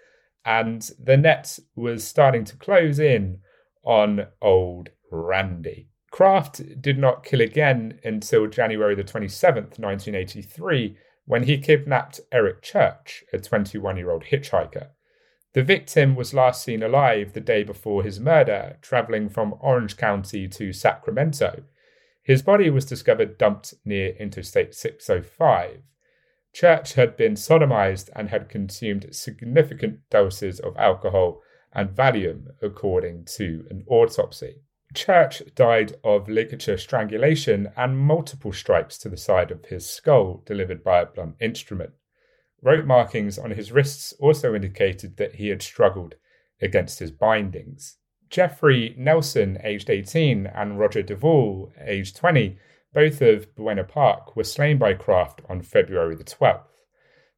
and 0.46 0.90
the 1.00 1.18
net 1.18 1.60
was 1.76 2.08
starting 2.08 2.44
to 2.46 2.58
close 2.58 3.00
in 3.00 3.40
on 3.84 4.28
old 4.42 4.90
Randy. 5.12 5.90
Kraft 6.12 6.82
did 6.82 6.98
not 6.98 7.24
kill 7.24 7.42
again 7.42 8.00
until 8.04 8.48
January 8.48 8.96
the 8.96 9.04
27th, 9.04 9.80
1983, 9.80 10.98
when 11.26 11.44
he 11.44 11.58
kidnapped 11.58 12.20
Eric 12.32 12.62
Church, 12.62 13.24
a 13.34 13.40
21 13.40 13.98
year 13.98 14.12
old 14.12 14.26
hitchhiker. 14.26 14.90
The 15.54 15.64
victim 15.64 16.16
was 16.16 16.34
last 16.34 16.64
seen 16.64 16.84
alive 16.84 17.34
the 17.34 17.42
day 17.42 17.64
before 17.64 18.04
his 18.04 18.20
murder, 18.20 18.78
traveling 18.82 19.30
from 19.30 19.56
Orange 19.60 19.98
County 19.98 20.48
to 20.50 20.74
Sacramento, 20.74 21.64
his 22.24 22.42
body 22.42 22.70
was 22.70 22.86
discovered 22.86 23.38
dumped 23.38 23.74
near 23.84 24.10
Interstate 24.16 24.74
605. 24.74 25.82
Church 26.54 26.94
had 26.94 27.18
been 27.18 27.34
sodomized 27.34 28.10
and 28.16 28.30
had 28.30 28.48
consumed 28.48 29.14
significant 29.14 30.00
doses 30.10 30.60
of 30.60 30.78
alcohol 30.78 31.42
and 31.74 31.90
Valium, 31.90 32.48
according 32.62 33.26
to 33.26 33.66
an 33.70 33.84
autopsy. 33.88 34.62
Church 34.94 35.42
died 35.56 35.96
of 36.04 36.30
ligature 36.30 36.78
strangulation 36.78 37.72
and 37.76 37.98
multiple 37.98 38.54
strikes 38.54 38.98
to 39.00 39.10
the 39.10 39.18
side 39.18 39.50
of 39.50 39.66
his 39.66 39.90
skull 39.90 40.44
delivered 40.46 40.84
by 40.84 41.02
a 41.02 41.06
blunt 41.06 41.36
instrument. 41.42 41.92
Rope 42.62 42.86
markings 42.86 43.38
on 43.38 43.52
his 43.52 43.72
wrists 43.72 44.14
also 44.20 44.54
indicated 44.54 45.18
that 45.18 45.36
he 45.36 45.50
had 45.50 45.62
struggled 45.62 46.16
against 46.62 47.00
his 47.00 47.12
bindings. 47.12 47.98
Jeffrey 48.34 48.96
Nelson, 48.98 49.60
aged 49.64 49.92
18, 49.92 50.48
and 50.48 50.80
Roger 50.80 51.04
DeVaul, 51.04 51.72
aged 51.80 52.16
20, 52.16 52.58
both 52.92 53.22
of 53.22 53.54
Buena 53.54 53.84
Park, 53.84 54.36
were 54.36 54.44
slain 54.44 54.80
by 54.80 54.96
Kraft 54.96 55.44
on 55.48 55.62
February 55.62 56.16
the 56.16 56.24
12th. 56.24 56.64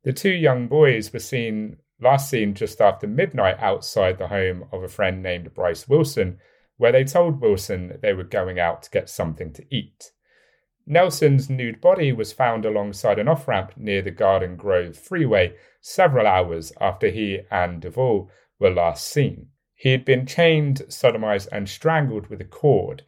The 0.05 0.13
two 0.13 0.31
young 0.31 0.69
boys 0.69 1.12
were 1.12 1.19
seen 1.19 1.79
last 1.99 2.29
seen 2.29 2.53
just 2.53 2.79
after 2.79 3.08
midnight 3.08 3.60
outside 3.60 4.17
the 4.17 4.29
home 4.29 4.69
of 4.71 4.84
a 4.84 4.88
friend 4.88 5.21
named 5.21 5.53
Bryce 5.53 5.86
Wilson, 5.86 6.39
where 6.77 6.93
they 6.93 7.03
told 7.03 7.41
Wilson 7.41 7.99
they 8.01 8.13
were 8.13 8.23
going 8.23 8.58
out 8.58 8.81
to 8.84 8.89
get 8.89 9.10
something 9.10 9.51
to 9.51 9.65
eat. 9.69 10.13
Nelson's 10.88 11.49
nude 11.49 11.81
body 11.81 12.13
was 12.13 12.31
found 12.31 12.63
alongside 12.63 13.19
an 13.19 13.27
off 13.27 13.49
ramp 13.49 13.73
near 13.75 14.01
the 14.01 14.12
Garden 14.12 14.55
Grove 14.55 14.97
freeway 14.97 15.58
several 15.81 16.25
hours 16.25 16.71
after 16.79 17.10
he 17.10 17.41
and 17.51 17.81
DeVaul 17.81 18.29
were 18.60 18.71
last 18.71 19.05
seen. 19.05 19.49
He 19.75 19.91
had 19.91 20.05
been 20.05 20.25
chained, 20.25 20.83
sodomized, 20.88 21.49
and 21.51 21.67
strangled 21.67 22.27
with 22.27 22.41
a 22.41 22.45
cord. 22.45 23.03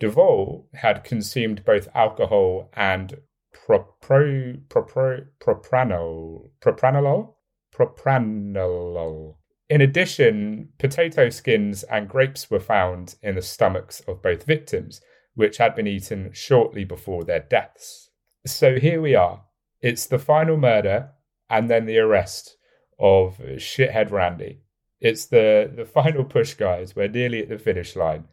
DeVaul 0.00 0.66
had 0.74 1.04
consumed 1.04 1.64
both 1.64 1.88
alcohol 1.94 2.70
and 2.74 3.20
propro, 3.54 4.60
propro, 4.68 5.26
propranolol, 5.40 6.50
propranolol, 6.60 7.34
propranolol. 7.72 9.36
In 9.68 9.80
addition, 9.80 10.70
potato 10.78 11.28
skins 11.28 11.82
and 11.84 12.08
grapes 12.08 12.50
were 12.50 12.60
found 12.60 13.16
in 13.22 13.34
the 13.34 13.42
stomachs 13.42 14.00
of 14.08 14.22
both 14.22 14.44
victims, 14.44 15.00
which 15.34 15.58
had 15.58 15.74
been 15.74 15.86
eaten 15.86 16.30
shortly 16.32 16.84
before 16.84 17.24
their 17.24 17.40
deaths. 17.40 18.10
So 18.46 18.78
here 18.78 19.00
we 19.00 19.14
are. 19.14 19.44
It's 19.80 20.06
the 20.06 20.18
final 20.18 20.56
murder 20.56 21.10
and 21.50 21.70
then 21.70 21.86
the 21.86 21.98
arrest 21.98 22.56
of 22.98 23.38
shithead 23.38 24.10
Randy. 24.10 24.62
It's 25.00 25.26
the, 25.26 25.72
the 25.74 25.84
final 25.84 26.24
push, 26.24 26.54
guys. 26.54 26.96
We're 26.96 27.08
nearly 27.08 27.42
at 27.42 27.48
the 27.48 27.58
finish 27.58 27.94
line, 27.94 28.24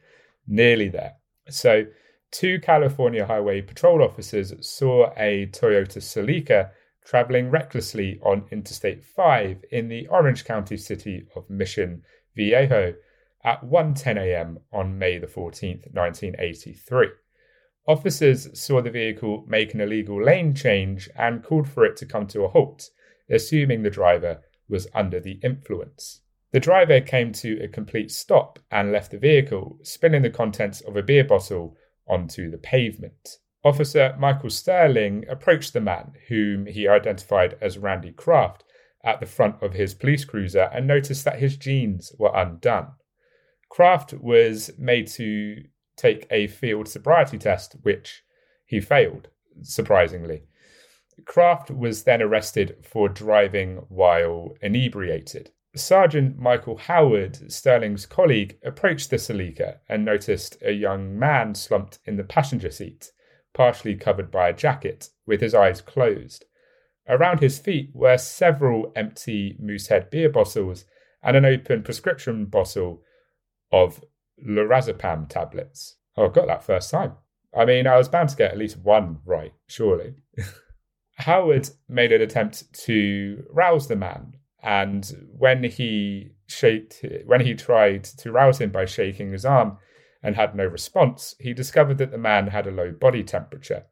nearly 0.47 0.89
there. 0.89 1.13
So, 1.49 1.85
two 2.31 2.59
California 2.59 3.25
Highway 3.25 3.61
Patrol 3.61 4.03
officers 4.03 4.53
saw 4.67 5.11
a 5.15 5.47
Toyota 5.47 5.99
Celica 5.99 6.71
traveling 7.05 7.51
recklessly 7.51 8.19
on 8.23 8.47
Interstate 8.51 9.03
5 9.03 9.63
in 9.71 9.89
the 9.89 10.07
Orange 10.07 10.43
County 10.43 10.75
city 10.75 11.27
of 11.35 11.47
Mission 11.49 12.01
Viejo 12.35 12.95
at 13.43 13.63
1:10 13.63 14.17
a.m. 14.17 14.59
on 14.73 14.97
May 14.97 15.19
the 15.19 15.27
14th, 15.27 15.93
1983. 15.93 17.09
Officers 17.87 18.59
saw 18.59 18.81
the 18.81 18.89
vehicle 18.89 19.45
make 19.47 19.75
an 19.75 19.81
illegal 19.81 20.21
lane 20.21 20.55
change 20.55 21.07
and 21.15 21.43
called 21.43 21.69
for 21.69 21.85
it 21.85 21.95
to 21.97 22.07
come 22.07 22.25
to 22.25 22.43
a 22.43 22.47
halt, 22.47 22.89
assuming 23.29 23.83
the 23.83 23.91
driver 23.91 24.41
was 24.67 24.87
under 24.95 25.19
the 25.19 25.39
influence. 25.43 26.21
The 26.55 26.61
driver 26.61 27.01
came 27.01 27.33
to 27.33 27.61
a 27.61 27.67
complete 27.67 28.09
stop 28.11 28.59
and 28.71 28.93
left 28.93 29.11
the 29.11 29.17
vehicle, 29.17 29.77
spilling 29.83 30.21
the 30.21 30.29
contents 30.29 30.79
of 30.79 30.95
a 30.95 31.03
beer 31.03 31.25
bottle 31.25 31.75
onto 32.07 32.49
the 32.49 32.57
pavement. 32.57 33.39
Officer 33.65 34.15
Michael 34.17 34.49
Sterling 34.49 35.25
approached 35.27 35.73
the 35.73 35.81
man, 35.81 36.13
whom 36.29 36.65
he 36.65 36.87
identified 36.87 37.57
as 37.59 37.77
Randy 37.77 38.13
Kraft, 38.13 38.63
at 39.03 39.19
the 39.19 39.25
front 39.25 39.61
of 39.61 39.73
his 39.73 39.93
police 39.93 40.23
cruiser 40.23 40.69
and 40.73 40.87
noticed 40.87 41.25
that 41.25 41.39
his 41.39 41.57
jeans 41.57 42.13
were 42.17 42.31
undone. 42.33 42.93
Kraft 43.67 44.13
was 44.13 44.71
made 44.77 45.07
to 45.07 45.61
take 45.97 46.25
a 46.31 46.47
field 46.47 46.87
sobriety 46.87 47.37
test, 47.37 47.75
which 47.81 48.23
he 48.65 48.79
failed, 48.79 49.27
surprisingly. 49.61 50.43
Kraft 51.25 51.69
was 51.69 52.03
then 52.03 52.21
arrested 52.21 52.77
for 52.81 53.09
driving 53.09 53.83
while 53.89 54.55
inebriated. 54.61 55.51
Sergeant 55.75 56.37
Michael 56.37 56.77
Howard, 56.77 57.51
Sterling's 57.51 58.05
colleague, 58.05 58.57
approached 58.63 59.09
the 59.09 59.17
Celica 59.17 59.79
and 59.89 60.05
noticed 60.05 60.57
a 60.61 60.71
young 60.71 61.19
man 61.19 61.53
slumped 61.53 61.99
in 62.05 62.15
the 62.15 62.23
passenger 62.23 62.71
seat, 62.71 63.11
partially 63.53 63.95
covered 63.95 64.31
by 64.31 64.49
a 64.49 64.53
jacket, 64.53 65.09
with 65.25 65.41
his 65.41 65.53
eyes 65.53 65.81
closed. 65.81 66.45
Around 67.07 67.41
his 67.41 67.59
feet 67.59 67.91
were 67.93 68.17
several 68.17 68.91
empty 68.95 69.57
Moosehead 69.59 70.09
beer 70.09 70.29
bottles 70.29 70.85
and 71.21 71.35
an 71.35 71.45
open 71.45 71.83
prescription 71.83 72.45
bottle 72.45 73.01
of 73.71 74.03
lorazepam 74.45 75.27
tablets. 75.27 75.97
Oh, 76.15 76.29
I 76.29 76.29
got 76.29 76.47
that 76.47 76.63
first 76.63 76.89
time. 76.89 77.13
I 77.55 77.65
mean, 77.65 77.85
I 77.85 77.97
was 77.97 78.09
bound 78.09 78.29
to 78.29 78.35
get 78.35 78.51
at 78.51 78.57
least 78.57 78.77
one 78.77 79.19
right, 79.25 79.53
surely. 79.67 80.15
Howard 81.17 81.69
made 81.87 82.11
an 82.11 82.21
attempt 82.21 82.71
to 82.85 83.45
rouse 83.49 83.87
the 83.87 83.95
man 83.95 84.35
and 84.65 85.29
when 85.37 85.63
he 85.63 86.31
shaked, 86.47 87.05
when 87.25 87.41
he 87.41 87.53
tried 87.53 88.03
to 88.03 88.31
rouse 88.31 88.59
him 88.59 88.71
by 88.71 88.85
shaking 88.85 89.31
his 89.31 89.45
arm 89.45 89.77
and 90.23 90.35
had 90.35 90.55
no 90.55 90.65
response, 90.65 91.35
he 91.39 91.53
discovered 91.53 91.99
that 91.99 92.09
the 92.09 92.17
man 92.17 92.47
had 92.47 92.65
a 92.65 92.71
low 92.71 92.91
body 92.91 93.23
temperature. 93.23 93.83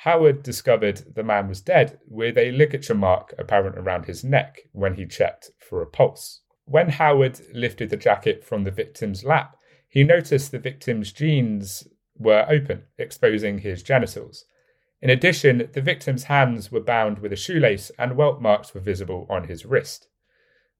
Howard 0.00 0.42
discovered 0.42 1.14
the 1.14 1.22
man 1.22 1.48
was 1.48 1.62
dead 1.62 1.98
with 2.06 2.36
a 2.36 2.52
ligature 2.52 2.94
mark 2.94 3.34
apparent 3.38 3.78
around 3.78 4.04
his 4.04 4.22
neck 4.22 4.60
when 4.72 4.96
he 4.96 5.06
checked 5.06 5.50
for 5.58 5.80
a 5.80 5.86
pulse. 5.86 6.42
When 6.66 6.90
Howard 6.90 7.40
lifted 7.54 7.88
the 7.88 7.96
jacket 7.96 8.44
from 8.44 8.64
the 8.64 8.70
victim's 8.70 9.24
lap, 9.24 9.56
he 9.88 10.04
noticed 10.04 10.52
the 10.52 10.58
victim's 10.58 11.10
jeans 11.10 11.88
were 12.18 12.44
open, 12.50 12.82
exposing 12.98 13.60
his 13.60 13.82
genitals. 13.82 14.44
In 15.02 15.10
addition, 15.10 15.68
the 15.72 15.82
victim's 15.82 16.24
hands 16.24 16.72
were 16.72 16.80
bound 16.80 17.18
with 17.18 17.32
a 17.32 17.36
shoelace 17.36 17.90
and 17.98 18.16
welt 18.16 18.40
marks 18.40 18.72
were 18.74 18.80
visible 18.80 19.26
on 19.28 19.48
his 19.48 19.66
wrist. 19.66 20.08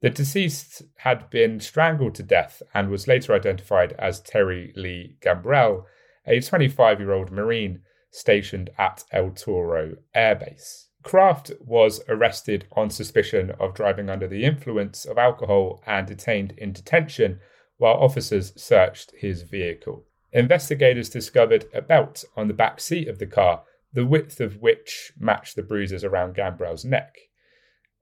The 0.00 0.10
deceased 0.10 0.82
had 0.98 1.30
been 1.30 1.60
strangled 1.60 2.14
to 2.16 2.22
death 2.22 2.62
and 2.74 2.90
was 2.90 3.08
later 3.08 3.34
identified 3.34 3.92
as 3.98 4.20
Terry 4.20 4.72
Lee 4.76 5.16
Gambrell, 5.20 5.84
a 6.26 6.40
25 6.40 7.00
year 7.00 7.12
old 7.12 7.30
Marine 7.30 7.82
stationed 8.10 8.70
at 8.78 9.04
El 9.12 9.30
Toro 9.30 9.96
Air 10.14 10.34
Base. 10.34 10.88
Kraft 11.02 11.52
was 11.60 12.02
arrested 12.08 12.66
on 12.72 12.90
suspicion 12.90 13.52
of 13.60 13.74
driving 13.74 14.10
under 14.10 14.26
the 14.26 14.44
influence 14.44 15.04
of 15.04 15.18
alcohol 15.18 15.82
and 15.86 16.06
detained 16.06 16.52
in 16.58 16.72
detention 16.72 17.38
while 17.76 17.94
officers 17.94 18.52
searched 18.60 19.12
his 19.16 19.42
vehicle. 19.42 20.04
Investigators 20.32 21.08
discovered 21.08 21.66
a 21.72 21.80
belt 21.80 22.24
on 22.36 22.48
the 22.48 22.54
back 22.54 22.80
seat 22.80 23.08
of 23.08 23.18
the 23.18 23.26
car 23.26 23.62
the 23.96 24.04
width 24.04 24.42
of 24.42 24.60
which 24.60 25.10
matched 25.18 25.56
the 25.56 25.62
bruises 25.62 26.04
around 26.04 26.34
Gambrell's 26.34 26.84
neck. 26.84 27.16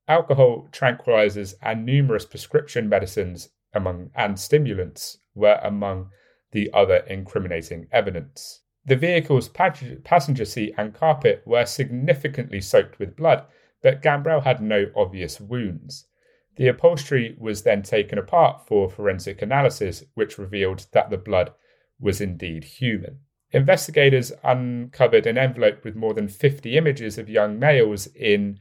Alcohol, 0.09 0.69
tranquilizers, 0.73 1.55
and 1.63 1.87
numerous 1.87 2.27
prescription 2.27 2.89
medicines 2.89 3.51
among 3.73 4.11
and 4.17 4.37
stimulants 4.37 5.19
were 5.37 5.61
among 5.63 6.11
the 6.51 6.69
other 6.75 6.97
incriminating 7.07 7.87
evidence. 7.93 8.63
The 8.85 8.97
vehicle's 8.97 9.49
passenger 9.49 10.45
seat 10.45 10.75
and 10.77 10.93
carpet 10.93 11.43
were 11.47 11.65
significantly 11.65 12.61
soaked 12.61 12.99
with 12.99 13.17
blood, 13.17 13.45
but 13.81 14.03
Gambrell 14.03 14.43
had 14.43 14.61
no 14.61 14.87
obvious 14.97 15.41
wounds. 15.41 16.09
The 16.57 16.67
upholstery 16.67 17.37
was 17.39 17.63
then 17.63 17.85
taken 17.85 18.19
apart 18.19 18.67
for 18.67 18.91
forensic 18.91 19.43
analysis, 19.43 20.03
which 20.15 20.39
revealed 20.39 20.87
that 20.91 21.11
the 21.11 21.19
blood 21.19 21.53
was 22.01 22.21
indeed 22.21 22.65
human. 22.65 23.21
Investigators 23.55 24.33
uncovered 24.43 25.29
an 25.29 25.39
envelope 25.39 25.85
with 25.85 25.95
more 25.95 26.13
than 26.13 26.27
50 26.27 26.77
images 26.77 27.19
of 27.19 27.31
young 27.31 27.57
males 27.57 28.09
in 28.09 28.59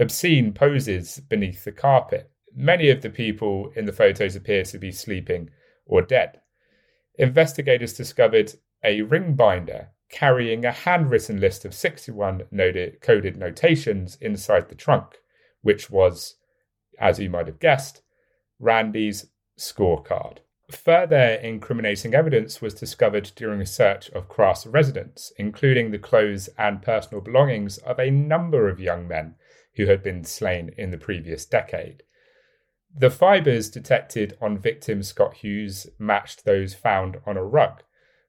obscene 0.00 0.52
poses 0.52 1.20
beneath 1.20 1.62
the 1.62 1.70
carpet. 1.70 2.28
Many 2.52 2.90
of 2.90 3.02
the 3.02 3.08
people 3.08 3.72
in 3.76 3.84
the 3.84 3.92
photos 3.92 4.34
appear 4.34 4.64
to 4.64 4.78
be 4.78 4.90
sleeping 4.90 5.50
or 5.86 6.02
dead. 6.02 6.40
Investigators 7.14 7.92
discovered 7.92 8.54
a 8.82 9.02
ring 9.02 9.34
binder 9.34 9.90
carrying 10.10 10.64
a 10.64 10.72
handwritten 10.72 11.38
list 11.38 11.64
of 11.64 11.72
61 11.72 12.42
coded 13.00 13.36
notations 13.36 14.18
inside 14.20 14.68
the 14.68 14.74
trunk, 14.74 15.18
which 15.60 15.88
was, 15.88 16.34
as 16.98 17.20
you 17.20 17.30
might 17.30 17.46
have 17.46 17.60
guessed, 17.60 18.02
Randy's 18.58 19.26
scorecard. 19.56 20.38
Further 20.72 21.34
incriminating 21.42 22.14
evidence 22.14 22.62
was 22.62 22.72
discovered 22.72 23.30
during 23.36 23.60
a 23.60 23.66
search 23.66 24.08
of 24.10 24.28
Kraft's 24.28 24.66
residence, 24.66 25.30
including 25.36 25.90
the 25.90 25.98
clothes 25.98 26.48
and 26.56 26.80
personal 26.80 27.20
belongings 27.20 27.78
of 27.78 27.98
a 27.98 28.10
number 28.10 28.68
of 28.68 28.80
young 28.80 29.06
men 29.06 29.34
who 29.76 29.86
had 29.86 30.02
been 30.02 30.24
slain 30.24 30.74
in 30.78 30.90
the 30.90 30.98
previous 30.98 31.44
decade. 31.44 32.02
The 32.94 33.10
fibres 33.10 33.70
detected 33.70 34.36
on 34.40 34.58
victim 34.58 35.02
Scott 35.02 35.34
Hughes 35.34 35.86
matched 35.98 36.44
those 36.44 36.74
found 36.74 37.18
on 37.26 37.36
a 37.36 37.44
rug. 37.44 37.82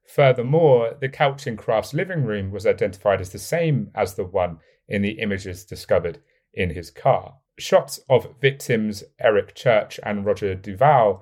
Furthermore, 0.06 0.98
the 1.00 1.10
couch 1.10 1.48
in 1.48 1.56
Kraft's 1.56 1.94
living 1.94 2.24
room 2.24 2.52
was 2.52 2.66
identified 2.66 3.22
as 3.22 3.32
the 3.32 3.40
same 3.40 3.90
as 3.96 4.16
the 4.16 4.26
one 4.26 4.60
in 4.88 5.02
the 5.02 5.20
images 5.20 5.64
discovered 5.64 6.20
in 6.54 6.72
his 6.72 6.92
car. 6.92 7.36
Shots 7.58 8.00
of 8.10 8.36
victims 8.42 9.04
Eric 9.20 9.56
Church 9.56 10.00
and 10.04 10.26
Roger 10.26 10.56
DeVaul 10.56 11.22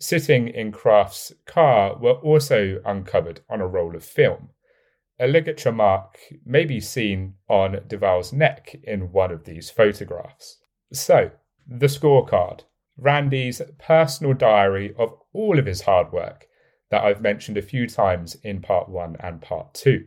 sitting 0.00 0.48
in 0.48 0.72
Kraft's 0.72 1.32
car 1.46 1.96
were 1.96 2.14
also 2.14 2.80
uncovered 2.84 3.40
on 3.48 3.60
a 3.60 3.66
roll 3.66 3.94
of 3.94 4.04
film. 4.04 4.48
A 5.20 5.28
ligature 5.28 5.72
mark 5.72 6.18
may 6.44 6.64
be 6.64 6.80
seen 6.80 7.34
on 7.48 7.74
DeVaul's 7.86 8.32
neck 8.32 8.74
in 8.82 9.12
one 9.12 9.30
of 9.30 9.44
these 9.44 9.70
photographs. 9.70 10.56
So, 10.92 11.30
the 11.66 11.86
scorecard 11.86 12.62
Randy's 12.96 13.62
personal 13.78 14.34
diary 14.34 14.94
of 14.98 15.14
all 15.32 15.58
of 15.58 15.66
his 15.66 15.82
hard 15.82 16.12
work 16.12 16.46
that 16.90 17.04
I've 17.04 17.20
mentioned 17.22 17.56
a 17.56 17.62
few 17.62 17.86
times 17.86 18.34
in 18.42 18.60
part 18.60 18.88
one 18.88 19.16
and 19.20 19.40
part 19.40 19.74
two. 19.74 20.06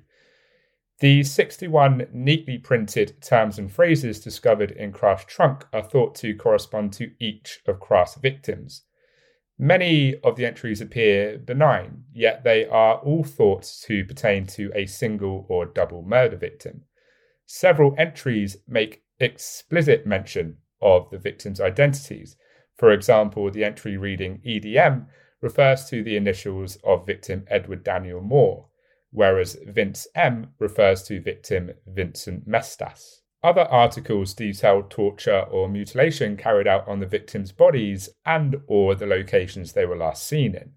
The 1.00 1.24
61 1.24 2.08
neatly 2.14 2.58
printed 2.58 3.22
terms 3.22 3.58
and 3.58 3.72
phrases 3.72 4.20
discovered 4.20 4.72
in 4.72 4.92
Kraft's 4.92 5.34
trunk 5.34 5.66
are 5.74 5.84
thought 5.84 6.16
to 6.16 6.36
correspond 6.36 6.94
to 6.94 7.12
each 7.20 7.60
of 7.68 7.80
Kraft's 7.80 8.16
victims. 8.16 8.84
Many 9.60 10.16
of 10.24 10.36
the 10.36 10.46
entries 10.46 10.82
appear 10.82 11.38
benign, 11.38 12.06
yet 12.12 12.44
they 12.44 12.66
are 12.66 12.96
all 12.96 13.24
thought 13.24 13.64
to 13.84 14.04
pertain 14.04 14.48
to 14.48 14.72
a 14.74 14.88
single 14.88 15.46
or 15.48 15.66
double 15.66 16.02
murder 16.02 16.36
victim. 16.36 16.86
Several 17.46 17.94
entries 17.98 18.58
make 18.68 19.04
explicit 19.20 20.08
mention 20.08 20.58
of 20.82 21.10
the 21.12 21.20
victims' 21.20 21.62
identities. 21.62 22.36
For 22.78 22.92
example, 22.92 23.52
the 23.52 23.64
entry 23.64 23.96
reading 23.96 24.42
EDM 24.46 25.08
refers 25.40 25.86
to 25.86 26.04
the 26.04 26.18
initials 26.18 26.78
of 26.84 27.06
victim 27.06 27.46
Edward 27.48 27.84
Daniel 27.84 28.22
Moore, 28.22 28.70
whereas 29.12 29.58
Vince 29.68 30.08
M 30.16 30.54
refers 30.58 31.04
to 31.04 31.22
victim 31.22 31.72
Vincent 31.86 32.48
Mestas. 32.48 33.23
Other 33.44 33.64
articles 33.64 34.34
detailed 34.34 34.90
torture 34.90 35.42
or 35.42 35.68
mutilation 35.68 36.38
carried 36.38 36.66
out 36.66 36.88
on 36.88 37.00
the 37.00 37.06
victims' 37.06 37.52
bodies 37.52 38.10
and 38.26 38.56
or 38.68 38.96
the 38.96 39.06
locations 39.06 39.74
they 39.74 39.86
were 39.86 39.98
last 39.98 40.26
seen 40.26 40.56
in. 40.56 40.72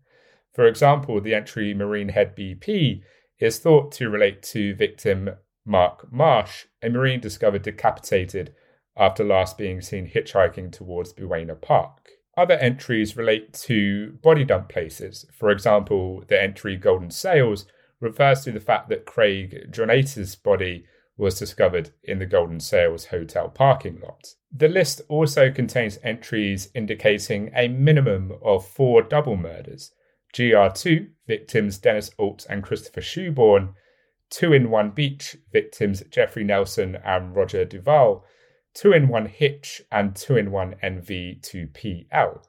For 0.52 0.66
example, 0.66 1.20
the 1.20 1.34
entry 1.34 1.74
Marine 1.74 2.08
Head 2.08 2.34
BP 2.34 3.02
is 3.38 3.60
thought 3.60 3.92
to 3.92 4.10
relate 4.10 4.42
to 4.42 4.74
victim 4.74 5.30
Mark 5.64 6.10
Marsh, 6.12 6.64
a 6.82 6.88
Marine 6.88 7.20
discovered 7.20 7.62
decapitated 7.62 8.52
after 8.96 9.22
last 9.22 9.58
being 9.58 9.80
seen 9.80 10.08
hitchhiking 10.08 10.72
towards 10.72 11.12
Buena 11.12 11.54
Park. 11.54 12.08
Other 12.36 12.54
entries 12.54 13.16
relate 13.16 13.52
to 13.52 14.12
body 14.22 14.44
dump 14.44 14.68
places. 14.68 15.24
For 15.32 15.50
example, 15.50 16.24
the 16.26 16.40
entry 16.40 16.76
Golden 16.76 17.10
Sails 17.10 17.66
refers 18.00 18.42
to 18.42 18.52
the 18.52 18.60
fact 18.60 18.88
that 18.88 19.06
Craig 19.06 19.68
Jonaites' 19.70 20.42
body 20.42 20.84
was 21.16 21.38
discovered 21.38 21.90
in 22.04 22.18
the 22.18 22.26
Golden 22.26 22.60
Sails 22.60 23.06
hotel 23.06 23.48
parking 23.48 24.00
lot. 24.00 24.34
The 24.52 24.68
list 24.68 25.00
also 25.08 25.50
contains 25.50 25.98
entries 26.02 26.70
indicating 26.74 27.50
a 27.54 27.68
minimum 27.68 28.32
of 28.42 28.66
four 28.66 29.02
double 29.02 29.36
murders 29.36 29.92
GR2, 30.34 31.08
victims 31.26 31.78
Dennis 31.78 32.10
Alt 32.18 32.46
and 32.50 32.62
Christopher 32.62 33.00
Schoenborn, 33.00 33.74
Two 34.28 34.52
in 34.52 34.70
One 34.70 34.90
Beach, 34.90 35.36
victims 35.52 36.02
Jeffrey 36.10 36.44
Nelson 36.44 36.96
and 37.04 37.34
Roger 37.34 37.64
DeVaul, 37.64 38.22
Two 38.74 38.92
in 38.92 39.08
One 39.08 39.26
Hitch, 39.26 39.80
and 39.90 40.14
Two 40.14 40.36
in 40.36 40.50
One 40.50 40.74
NV2PL, 40.82 42.42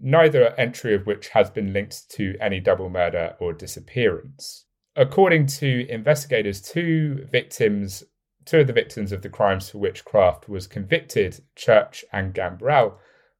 neither 0.00 0.54
entry 0.58 0.94
of 0.94 1.06
which 1.06 1.28
has 1.30 1.50
been 1.50 1.72
linked 1.72 2.10
to 2.12 2.36
any 2.40 2.60
double 2.60 2.88
murder 2.88 3.36
or 3.40 3.52
disappearance. 3.52 4.64
According 4.94 5.46
to 5.46 5.90
investigators, 5.90 6.60
two 6.60 7.26
victims, 7.30 8.04
two 8.44 8.60
of 8.60 8.66
the 8.66 8.72
victims 8.74 9.10
of 9.10 9.22
the 9.22 9.30
crimes 9.30 9.70
for 9.70 9.78
which 9.78 10.04
Kraft 10.04 10.48
was 10.48 10.66
convicted, 10.66 11.40
Church 11.56 12.04
and 12.12 12.34
Gambrell, 12.34 12.96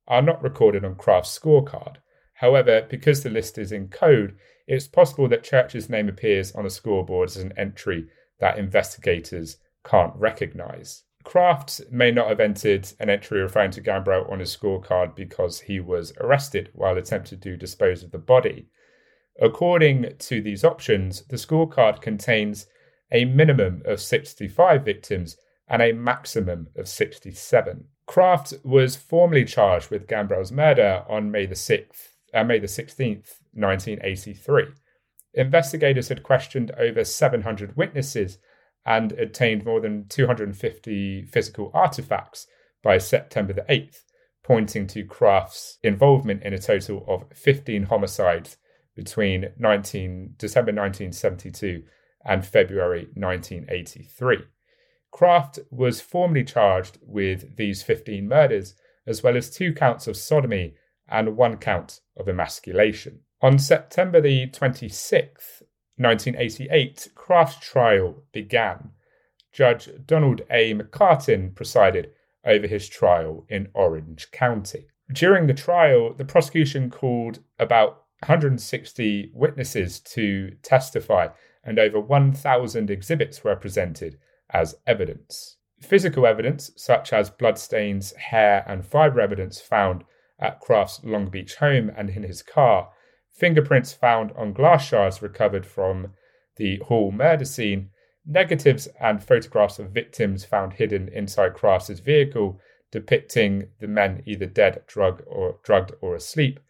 are 0.09 0.23
not 0.23 0.43
recorded 0.43 0.85
on 0.85 0.95
Kraft's 0.95 1.39
scorecard. 1.39 1.97
However, 2.35 2.87
because 2.89 3.23
the 3.23 3.31
list 3.31 3.59
is 3.59 3.71
in 3.71 3.89
code, 3.89 4.37
it's 4.67 4.89
possible 4.89 5.29
that 5.29 5.45
Church's 5.45 5.91
name 5.91 6.09
appears 6.09 6.53
on 6.53 6.65
the 6.65 6.71
scoreboard 6.71 7.29
as 7.29 7.37
an 7.37 7.53
entry 7.57 8.09
that 8.41 8.59
investigators 8.59 9.59
can't 9.85 10.15
recognize. 10.17 11.05
Kraft 11.23 11.83
may 11.91 12.11
not 12.11 12.29
have 12.29 12.41
entered 12.41 12.89
an 12.99 13.11
entry 13.11 13.41
referring 13.41 13.71
to 13.73 13.83
Gambrell 13.83 14.31
on 14.31 14.41
his 14.41 14.57
scorecard 14.57 15.15
because 15.15 15.61
he 15.61 15.81
was 15.81 16.13
arrested 16.19 16.71
while 16.73 16.97
attempting 16.97 17.41
to 17.41 17.57
dispose 17.57 18.03
of 18.03 18.11
the 18.11 18.19
body. 18.19 18.69
According 19.41 20.17
to 20.19 20.41
these 20.41 20.65
options, 20.65 21.23
the 21.23 21.37
scorecard 21.37 22.01
contains 22.01 22.67
a 23.11 23.25
minimum 23.25 23.83
of 23.85 24.01
65 24.01 24.85
victims 24.85 25.37
and 25.69 25.81
a 25.81 25.93
maximum 25.93 26.69
of 26.77 26.89
67. 26.89 27.85
Kraft 28.07 28.55
was 28.65 28.97
formally 28.97 29.45
charged 29.45 29.91
with 29.91 30.07
Gambrell's 30.07 30.53
murder 30.53 31.05
on 31.09 31.31
May 31.31 31.47
the 31.47 31.55
6th, 31.55 32.09
uh, 32.35 32.45
May 32.45 32.59
the 32.59 32.67
16th, 32.67 33.41
1983. 33.55 34.65
Investigators 35.35 36.09
had 36.09 36.23
questioned 36.23 36.71
over 36.73 37.05
700 37.05 37.77
witnesses 37.77 38.39
and 38.85 39.13
obtained 39.13 39.65
more 39.65 39.81
than 39.81 40.07
250 40.09 41.23
physical 41.23 41.71
artifacts 41.73 42.47
by 42.83 42.99
September 42.99 43.53
the 43.53 43.63
8th, 43.63 44.03
pointing 44.43 44.87
to 44.89 45.05
Kraft's 45.05 45.79
involvement 45.83 46.43
in 46.43 46.53
a 46.53 46.59
total 46.59 47.05
of 47.09 47.25
15 47.37 47.85
homicides 47.85 48.57
between 48.95 49.51
19, 49.59 50.35
December 50.37 50.73
1972 50.73 51.83
and 52.25 52.47
February 52.47 53.09
1983. 53.15 54.39
Kraft 55.11 55.59
was 55.71 56.01
formally 56.01 56.45
charged 56.45 56.99
with 57.03 57.57
these 57.57 57.83
15 57.83 58.27
murders, 58.29 58.75
as 59.07 59.23
well 59.23 59.37
as 59.37 59.51
two 59.51 59.73
counts 59.73 60.07
of 60.07 60.17
sodomy 60.17 60.75
and 61.09 61.37
one 61.37 61.57
count 61.59 62.01
of 62.17 62.29
emasculation. 62.29 63.21
On 63.43 63.59
September 63.59 64.21
the 64.21 64.47
26th, 64.49 65.63
1988, 65.97 67.09
Kraft's 67.15 67.67
trial 67.67 68.23
began. 68.33 68.91
Judge 69.53 69.91
Donald 70.07 70.41
A. 70.51 70.75
McCartin 70.75 71.55
presided 71.55 72.11
over 72.45 72.67
his 72.67 72.89
trial 72.89 73.45
in 73.49 73.69
Orange 73.75 74.31
County. 74.31 74.87
During 75.13 75.47
the 75.47 75.55
trial, 75.55 76.15
the 76.15 76.25
prosecution 76.25 76.89
called 76.91 77.41
about 77.59 78.05
160 78.23 79.31
witnesses 79.35 80.01
to 80.01 80.51
testify, 80.63 81.29
and 81.65 81.79
over 81.79 82.01
1,000 82.01 82.91
exhibits 82.91 83.43
were 83.43 83.57
presented 83.57 84.19
as 84.51 84.77
evidence. 84.87 85.57
Physical 85.81 86.27
evidence, 86.27 86.71
such 86.77 87.13
as 87.13 87.31
bloodstains, 87.31 88.13
hair, 88.13 88.65
and 88.69 88.87
fibre 88.87 89.21
evidence 89.21 89.61
found 89.61 90.05
at 90.39 90.61
Kraft's 90.61 91.03
Long 91.03 91.31
Beach 91.31 91.57
home 91.57 91.91
and 91.97 92.11
in 92.11 92.23
his 92.23 92.43
car, 92.43 92.91
fingerprints 93.31 93.93
found 93.93 94.33
on 94.33 94.53
glass 94.53 94.87
shards 94.87 95.23
recovered 95.23 95.67
from 95.67 96.13
the 96.57 96.77
Hall 96.79 97.11
murder 97.11 97.45
scene, 97.45 97.91
negatives 98.27 98.87
and 99.01 99.23
photographs 99.23 99.79
of 99.79 99.91
victims 99.91 100.45
found 100.45 100.75
hidden 100.75 101.09
inside 101.09 101.55
Kraft's 101.55 101.99
vehicle 102.01 102.61
depicting 102.93 103.69
the 103.81 103.89
men 103.89 104.23
either 104.27 104.47
dead, 104.47 104.83
drug 104.87 105.23
or, 105.27 105.59
drugged, 105.65 105.93
or 106.01 106.15
asleep, 106.15 106.61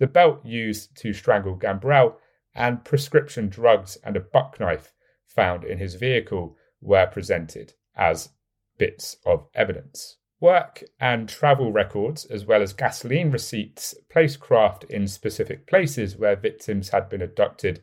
the 0.00 0.06
belt 0.06 0.44
used 0.44 0.96
to 0.96 1.12
strangle 1.12 1.54
Gambrell, 1.56 2.16
and 2.54 2.84
prescription 2.84 3.50
drugs 3.50 3.98
and 4.02 4.16
a 4.16 4.20
buck 4.20 4.58
knife 4.58 4.94
found 5.26 5.62
in 5.62 5.78
his 5.78 5.94
vehicle 5.94 6.56
were 6.80 7.06
presented 7.06 7.74
as 7.94 8.30
bits 8.78 9.18
of 9.26 9.46
evidence. 9.54 10.16
Work 10.40 10.82
and 10.98 11.28
travel 11.28 11.70
records, 11.70 12.24
as 12.24 12.46
well 12.46 12.62
as 12.62 12.72
gasoline 12.72 13.30
receipts, 13.30 13.94
placed 14.08 14.40
Kraft 14.40 14.84
in 14.84 15.06
specific 15.06 15.66
places 15.66 16.16
where 16.16 16.34
victims 16.34 16.88
had 16.88 17.10
been 17.10 17.20
abducted 17.20 17.82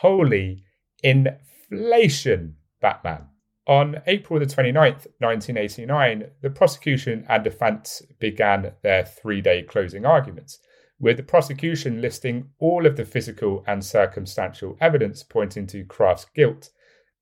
Holy 0.00 0.64
inflation, 1.02 2.56
Batman. 2.80 3.26
On 3.66 4.00
April 4.06 4.38
the 4.38 4.46
29th, 4.46 5.08
1989, 5.18 6.30
the 6.40 6.50
prosecution 6.50 7.26
and 7.28 7.42
defense 7.42 8.00
began 8.20 8.72
their 8.82 9.04
three 9.04 9.40
day 9.40 9.62
closing 9.62 10.06
arguments, 10.06 10.58
with 11.00 11.16
the 11.16 11.22
prosecution 11.22 12.00
listing 12.00 12.50
all 12.58 12.86
of 12.86 12.96
the 12.96 13.04
physical 13.04 13.64
and 13.66 13.84
circumstantial 13.84 14.76
evidence 14.80 15.22
pointing 15.22 15.66
to 15.66 15.84
Kraft's 15.84 16.26
guilt 16.34 16.70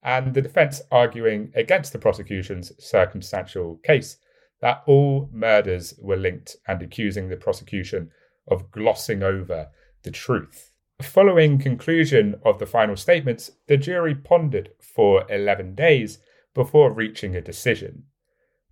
and 0.04 0.34
the 0.34 0.42
defense 0.42 0.82
arguing 0.92 1.50
against 1.54 1.92
the 1.92 1.98
prosecution's 1.98 2.72
circumstantial 2.78 3.80
case 3.84 4.18
that 4.64 4.82
all 4.86 5.28
murders 5.30 5.92
were 6.00 6.16
linked 6.16 6.56
and 6.66 6.80
accusing 6.80 7.28
the 7.28 7.36
prosecution 7.36 8.10
of 8.48 8.70
glossing 8.70 9.22
over 9.22 9.68
the 10.04 10.10
truth. 10.10 10.72
Following 11.02 11.58
conclusion 11.58 12.36
of 12.46 12.58
the 12.58 12.64
final 12.64 12.96
statements, 12.96 13.50
the 13.66 13.76
jury 13.76 14.14
pondered 14.14 14.70
for 14.80 15.30
11 15.30 15.74
days 15.74 16.18
before 16.54 16.90
reaching 16.90 17.36
a 17.36 17.42
decision. 17.42 18.04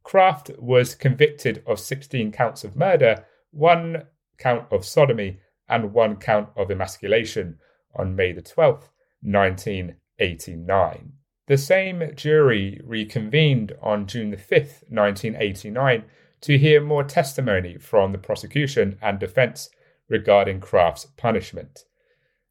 Kraft 0.02 0.50
was 0.58 0.94
convicted 0.94 1.62
of 1.66 1.78
16 1.78 2.32
counts 2.32 2.64
of 2.64 2.74
murder, 2.74 3.26
one 3.50 4.04
count 4.38 4.64
of 4.72 4.86
sodomy, 4.86 5.40
and 5.68 5.92
one 5.92 6.16
count 6.16 6.48
of 6.56 6.70
emasculation 6.70 7.58
on 7.94 8.16
May 8.16 8.32
the 8.32 8.40
12th, 8.40 8.88
1989. 9.20 11.12
The 11.48 11.58
same 11.58 12.14
jury 12.14 12.80
reconvened 12.84 13.72
on 13.82 14.06
June 14.06 14.30
the 14.30 14.36
5th, 14.36 14.84
1989, 14.88 16.04
to 16.42 16.58
hear 16.58 16.80
more 16.80 17.02
testimony 17.02 17.78
from 17.78 18.12
the 18.12 18.18
prosecution 18.18 18.96
and 19.02 19.18
defense 19.18 19.68
regarding 20.08 20.60
Kraft's 20.60 21.06
punishment. 21.16 21.84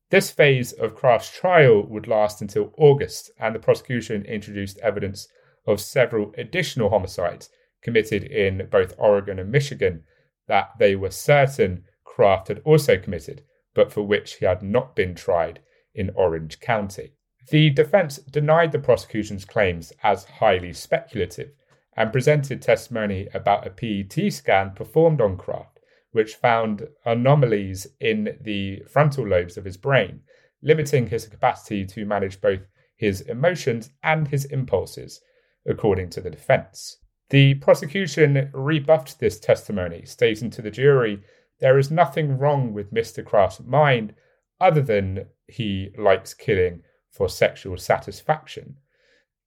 This 0.09 0.29
phase 0.29 0.73
of 0.73 0.95
Kraft's 0.95 1.31
trial 1.31 1.87
would 1.87 2.07
last 2.07 2.41
until 2.41 2.73
August, 2.77 3.31
and 3.39 3.55
the 3.55 3.59
prosecution 3.59 4.25
introduced 4.25 4.77
evidence 4.79 5.29
of 5.65 5.79
several 5.79 6.33
additional 6.37 6.89
homicides 6.89 7.49
committed 7.81 8.23
in 8.23 8.67
both 8.69 8.93
Oregon 8.97 9.39
and 9.39 9.51
Michigan 9.51 10.03
that 10.47 10.71
they 10.79 10.97
were 10.97 11.11
certain 11.11 11.85
Kraft 12.03 12.49
had 12.49 12.61
also 12.65 12.97
committed, 12.97 13.43
but 13.73 13.89
for 13.89 14.01
which 14.03 14.33
he 14.33 14.45
had 14.45 14.61
not 14.61 14.97
been 14.97 15.15
tried 15.15 15.61
in 15.95 16.09
Orange 16.09 16.59
County. 16.59 17.13
The 17.49 17.69
defense 17.69 18.17
denied 18.17 18.71
the 18.71 18.79
prosecution's 18.79 19.45
claims 19.45 19.91
as 20.03 20.25
highly 20.25 20.73
speculative 20.73 21.51
and 21.97 22.11
presented 22.11 22.61
testimony 22.61 23.27
about 23.33 23.67
a 23.67 23.69
PET 23.69 24.31
scan 24.31 24.71
performed 24.71 25.19
on 25.21 25.37
Kraft 25.37 25.71
which 26.11 26.35
found 26.35 26.87
anomalies 27.05 27.87
in 27.99 28.37
the 28.41 28.81
frontal 28.89 29.27
lobes 29.27 29.57
of 29.57 29.65
his 29.65 29.77
brain, 29.77 30.21
limiting 30.61 31.07
his 31.07 31.27
capacity 31.27 31.85
to 31.85 32.05
manage 32.05 32.41
both 32.41 32.67
his 32.95 33.21
emotions 33.21 33.89
and 34.03 34.27
his 34.27 34.45
impulses, 34.45 35.21
according 35.65 36.09
to 36.09 36.21
the 36.21 36.29
defense. 36.29 36.97
The 37.29 37.55
prosecution 37.55 38.49
rebuffed 38.53 39.19
this 39.19 39.39
testimony, 39.39 40.05
stating 40.05 40.49
to 40.51 40.61
the 40.61 40.71
jury 40.71 41.21
there 41.59 41.79
is 41.79 41.91
nothing 41.91 42.37
wrong 42.37 42.73
with 42.73 42.93
Mr. 42.93 43.23
Kraft's 43.23 43.61
mind 43.61 44.13
other 44.59 44.81
than 44.81 45.27
he 45.47 45.91
likes 45.97 46.33
killing 46.33 46.83
for 47.11 47.29
sexual 47.29 47.77
satisfaction, 47.77 48.77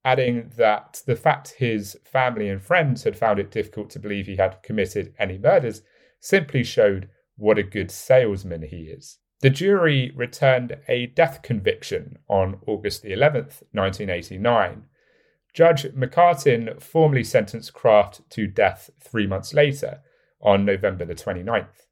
adding 0.05 0.53
that 0.57 1.03
the 1.07 1.17
fact 1.17 1.55
his 1.59 1.97
family 2.05 2.49
and 2.49 2.63
friends 2.63 3.05
had 3.05 3.17
found 3.17 3.39
it 3.39 3.51
difficult 3.51 3.91
to 3.91 3.99
believe 3.99 4.27
he 4.27 4.37
had 4.37 4.63
committed 4.63 5.15
any 5.19 5.39
murders 5.39 5.83
simply 6.21 6.63
showed 6.63 7.09
what 7.37 7.59
a 7.59 7.63
good 7.63 7.91
salesman 7.91 8.63
he 8.63 8.85
is. 8.85 9.19
The 9.41 9.51
jury 9.51 10.13
returned 10.15 10.77
a 10.89 11.07
death 11.07 11.43
conviction 11.43 12.19
on 12.29 12.61
August 12.67 13.03
the 13.03 13.11
11th, 13.11 13.63
1989. 13.73 14.85
Judge 15.53 15.85
McCartin 15.93 16.81
formally 16.81 17.25
sentenced 17.25 17.73
Kraft 17.73 18.29
to 18.31 18.47
death 18.47 18.91
three 19.01 19.27
months 19.27 19.53
later, 19.53 20.01
on 20.41 20.65
November 20.65 21.05
the 21.05 21.15
29th. 21.15 21.84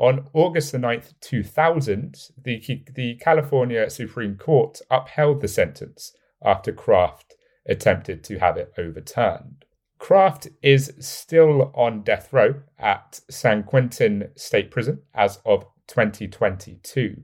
On 0.00 0.26
August 0.32 0.72
the 0.72 0.78
9th, 0.78 1.12
2000, 1.20 2.30
the, 2.42 2.82
the 2.94 3.16
California 3.16 3.90
Supreme 3.90 4.34
Court 4.34 4.80
upheld 4.90 5.42
the 5.42 5.46
sentence 5.46 6.16
after 6.42 6.72
Kraft 6.72 7.34
attempted 7.68 8.24
to 8.24 8.38
have 8.38 8.56
it 8.56 8.72
overturned. 8.78 9.66
Kraft 9.98 10.48
is 10.62 10.94
still 11.00 11.70
on 11.74 12.02
death 12.02 12.32
row 12.32 12.62
at 12.78 13.20
San 13.28 13.62
Quentin 13.62 14.30
State 14.36 14.70
Prison 14.70 15.02
as 15.14 15.38
of 15.44 15.66
2022. 15.88 17.22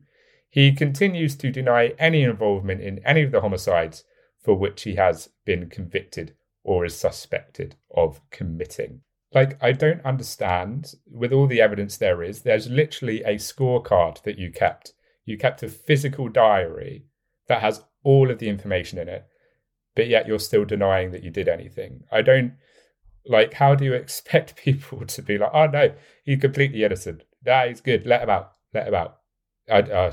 He 0.50 0.74
continues 0.74 1.34
to 1.36 1.50
deny 1.50 1.94
any 1.98 2.24
involvement 2.24 2.82
in 2.82 3.00
any 3.06 3.22
of 3.22 3.32
the 3.32 3.40
homicides 3.40 4.04
for 4.42 4.54
which 4.54 4.82
he 4.82 4.96
has 4.96 5.30
been 5.46 5.70
convicted 5.70 6.34
or 6.62 6.84
is 6.84 6.94
suspected 6.94 7.76
of 7.94 8.20
committing. 8.30 9.00
Like, 9.36 9.62
I 9.62 9.72
don't 9.72 10.02
understand, 10.02 10.94
with 11.06 11.30
all 11.30 11.46
the 11.46 11.60
evidence 11.60 11.98
there 11.98 12.22
is, 12.22 12.40
there's 12.40 12.70
literally 12.70 13.22
a 13.22 13.34
scorecard 13.34 14.22
that 14.22 14.38
you 14.38 14.50
kept. 14.50 14.94
You 15.26 15.36
kept 15.36 15.62
a 15.62 15.68
physical 15.68 16.30
diary 16.30 17.04
that 17.46 17.60
has 17.60 17.82
all 18.02 18.30
of 18.30 18.38
the 18.38 18.48
information 18.48 18.98
in 18.98 19.10
it, 19.10 19.26
but 19.94 20.08
yet 20.08 20.26
you're 20.26 20.38
still 20.38 20.64
denying 20.64 21.10
that 21.10 21.22
you 21.22 21.30
did 21.30 21.48
anything. 21.48 22.04
I 22.10 22.22
don't 22.22 22.54
like, 23.26 23.52
how 23.52 23.74
do 23.74 23.84
you 23.84 23.92
expect 23.92 24.56
people 24.64 25.04
to 25.04 25.20
be 25.20 25.36
like, 25.36 25.50
oh 25.52 25.66
no, 25.66 25.92
he's 26.24 26.40
completely 26.40 26.82
innocent. 26.82 27.24
That 27.42 27.68
is 27.68 27.82
good. 27.82 28.06
Let 28.06 28.22
him 28.22 28.30
out. 28.30 28.52
Let 28.72 28.88
him 28.88 28.94
out. 28.94 29.18
I, 29.70 29.80
uh, 29.80 30.12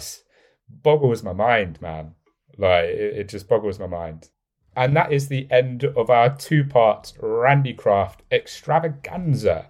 boggles 0.67 1.23
my 1.23 1.31
mind, 1.31 1.81
man. 1.81 2.15
Like, 2.57 2.87
it, 2.89 3.17
it 3.19 3.29
just 3.29 3.47
boggles 3.47 3.79
my 3.79 3.87
mind. 3.87 4.27
And 4.75 4.95
that 4.95 5.11
is 5.11 5.27
the 5.27 5.47
end 5.51 5.83
of 5.83 6.09
our 6.09 6.35
two 6.35 6.63
part 6.63 7.13
Randy 7.19 7.73
Kraft 7.73 8.23
extravaganza. 8.31 9.67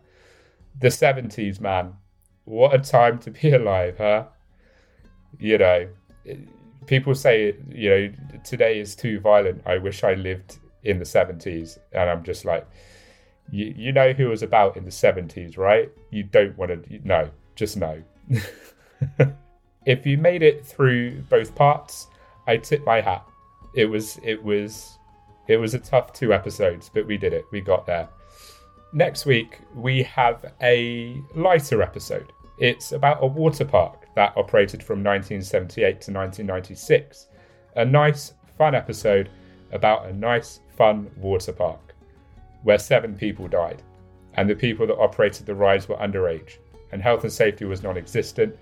The 0.80 0.88
70s, 0.88 1.60
man. 1.60 1.94
What 2.46 2.74
a 2.74 2.80
time 2.80 3.20
to 3.20 3.32
be 3.32 3.52
alive, 3.54 3.98
huh? 3.98 4.26
You 5.40 5.58
know, 5.58 5.88
people 6.86 7.16
say, 7.16 7.56
you 7.70 7.90
know, 7.90 8.14
today 8.44 8.80
is 8.80 8.96
too 8.96 9.20
violent. 9.20 9.62
I 9.66 9.78
wish 9.78 10.04
I 10.04 10.14
lived 10.14 10.60
in 10.84 11.00
the 11.00 11.06
70s. 11.06 11.78
And 11.92 12.10
I'm 12.10 12.24
just 12.24 12.46
like, 12.46 12.68
you, 13.52 13.74
you 13.76 13.92
know 13.92 14.14
who 14.14 14.30
was 14.30 14.42
about 14.42 14.78
in 14.78 14.86
the 14.86 14.92
70s, 14.92 15.58
right? 15.58 15.92
You 16.12 16.24
don't 16.24 16.58
want 16.58 16.72
to, 16.72 17.00
no, 17.04 17.30
just 17.56 17.78
no. 17.78 18.02
if 19.86 20.06
you 20.06 20.18
made 20.18 20.44
it 20.44 20.66
through 20.66 21.22
both 21.24 21.54
parts, 21.56 22.08
I 22.48 22.58
tip 22.58 22.86
my 22.86 23.02
hat. 23.02 23.26
It 23.74 23.86
was, 23.86 24.20
it 24.24 24.44
was, 24.44 25.00
it 25.48 25.58
was 25.58 25.74
a 25.74 25.80
tough 25.80 26.14
two 26.14 26.34
episodes, 26.34 26.90
but 26.94 27.06
we 27.06 27.18
did 27.18 27.34
it. 27.34 27.46
We 27.52 27.62
got 27.62 27.86
there. 27.86 28.08
Next 28.94 29.26
week, 29.26 29.60
we 29.76 30.04
have 30.04 30.54
a 30.62 31.22
lighter 31.36 31.82
episode. 31.82 32.32
It's 32.60 32.92
about 32.92 33.24
a 33.24 33.28
water 33.28 33.66
park 33.66 34.08
that 34.16 34.38
operated 34.38 34.84
from 34.84 35.04
1978 35.04 35.82
to 36.02 36.12
1996. 36.12 37.28
A 37.76 37.84
nice, 37.84 38.34
fun 38.58 38.76
episode 38.76 39.30
about 39.72 40.06
a 40.06 40.14
nice, 40.14 40.60
fun 40.78 41.10
water 41.18 41.52
park 41.52 41.96
where 42.64 42.78
seven 42.78 43.16
people 43.16 43.48
died, 43.48 43.82
and 44.36 44.50
the 44.50 44.56
people 44.56 44.88
that 44.88 44.98
operated 44.98 45.46
the 45.46 45.56
rides 45.56 45.88
were 45.88 45.98
underage, 45.98 46.58
and 46.92 47.02
health 47.02 47.24
and 47.24 47.34
safety 47.34 47.66
was 47.66 47.84
non 47.84 47.98
existent. 47.98 48.56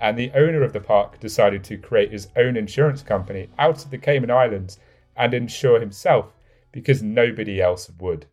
And 0.00 0.18
the 0.18 0.32
owner 0.34 0.62
of 0.62 0.72
the 0.72 0.80
park 0.80 1.20
decided 1.20 1.64
to 1.64 1.78
create 1.78 2.12
his 2.12 2.28
own 2.36 2.56
insurance 2.56 3.02
company 3.02 3.48
out 3.58 3.84
of 3.84 3.90
the 3.90 3.98
Cayman 3.98 4.30
Islands 4.30 4.78
and 5.16 5.32
insure 5.32 5.80
himself 5.80 6.34
because 6.72 7.02
nobody 7.02 7.62
else 7.62 7.90
would. 8.00 8.26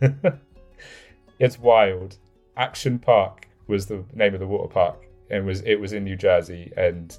it's 1.38 1.58
wild. 1.58 2.16
Action 2.56 2.98
Park 2.98 3.48
was 3.66 3.86
the 3.86 4.04
name 4.14 4.34
of 4.34 4.40
the 4.40 4.46
water 4.46 4.68
park, 4.68 5.06
and 5.30 5.46
was 5.46 5.60
it 5.62 5.76
was 5.76 5.92
in 5.92 6.04
New 6.04 6.16
Jersey, 6.16 6.72
and 6.76 7.16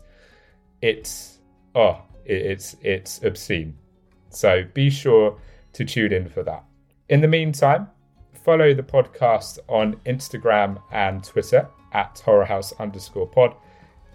it's 0.82 1.40
oh, 1.76 2.02
it, 2.26 2.42
it's 2.42 2.76
it's 2.82 3.24
obscene. 3.24 3.78
So 4.30 4.64
be 4.74 4.90
sure 4.90 5.38
to 5.74 5.86
tune 5.86 6.12
in 6.12 6.28
for 6.28 6.44
that. 6.44 6.64
In 7.10 7.22
the 7.22 7.28
meantime, 7.28 7.88
follow 8.34 8.74
the 8.74 8.84
podcast 8.84 9.60
on 9.68 9.96
Instagram 10.06 10.82
and 10.92 11.24
Twitter 11.24 11.70
at 11.94 12.22
horrorhouse 12.26 12.74
underscore 12.80 13.28
pod 13.28 13.56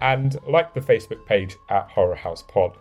and 0.00 0.36
like 0.46 0.74
the 0.74 0.80
Facebook 0.80 1.24
page 1.26 1.56
at 1.70 1.88
Horror 1.88 2.14
House 2.14 2.42
Pod. 2.42 2.76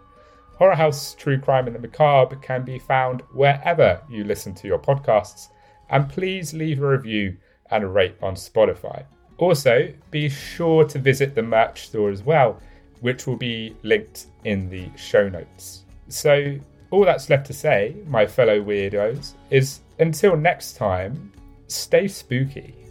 Horror 0.58 0.76
House 0.76 1.16
True 1.16 1.40
Crime 1.40 1.68
and 1.68 1.76
the 1.76 1.80
Macabre 1.80 2.36
can 2.38 2.64
be 2.64 2.80
found 2.80 3.22
wherever 3.34 4.02
you 4.10 4.24
listen 4.24 4.54
to 4.56 4.68
your 4.68 4.80
podcasts, 4.80 5.50
and 5.90 6.10
please 6.10 6.54
leave 6.54 6.82
a 6.82 6.88
review 6.88 7.38
and 7.72 7.84
a 7.84 7.88
rate 7.88 8.16
on 8.22 8.36
Spotify. 8.36 9.06
Also, 9.38 9.94
be 10.12 10.30
sure 10.30 10.86
to 10.86 11.00
visit 11.00 11.36
the 11.36 11.42
merch 11.42 11.88
store 11.88 12.10
as 12.10 12.24
well, 12.24 12.62
which 13.02 13.28
will 13.28 13.36
be 13.36 13.76
linked 13.84 14.28
in 14.46 14.70
the 14.70 14.90
show 14.96 15.28
notes. 15.28 15.84
So, 16.08 16.58
all 16.92 17.04
that's 17.04 17.30
left 17.30 17.48
to 17.48 17.54
say, 17.54 17.96
my 18.08 18.26
fellow 18.26 18.62
weirdos, 18.62 19.34
is 19.50 19.82
until 20.00 20.38
next 20.38 20.78
time, 20.78 21.34
stay 21.68 22.08
spooky. 22.08 22.85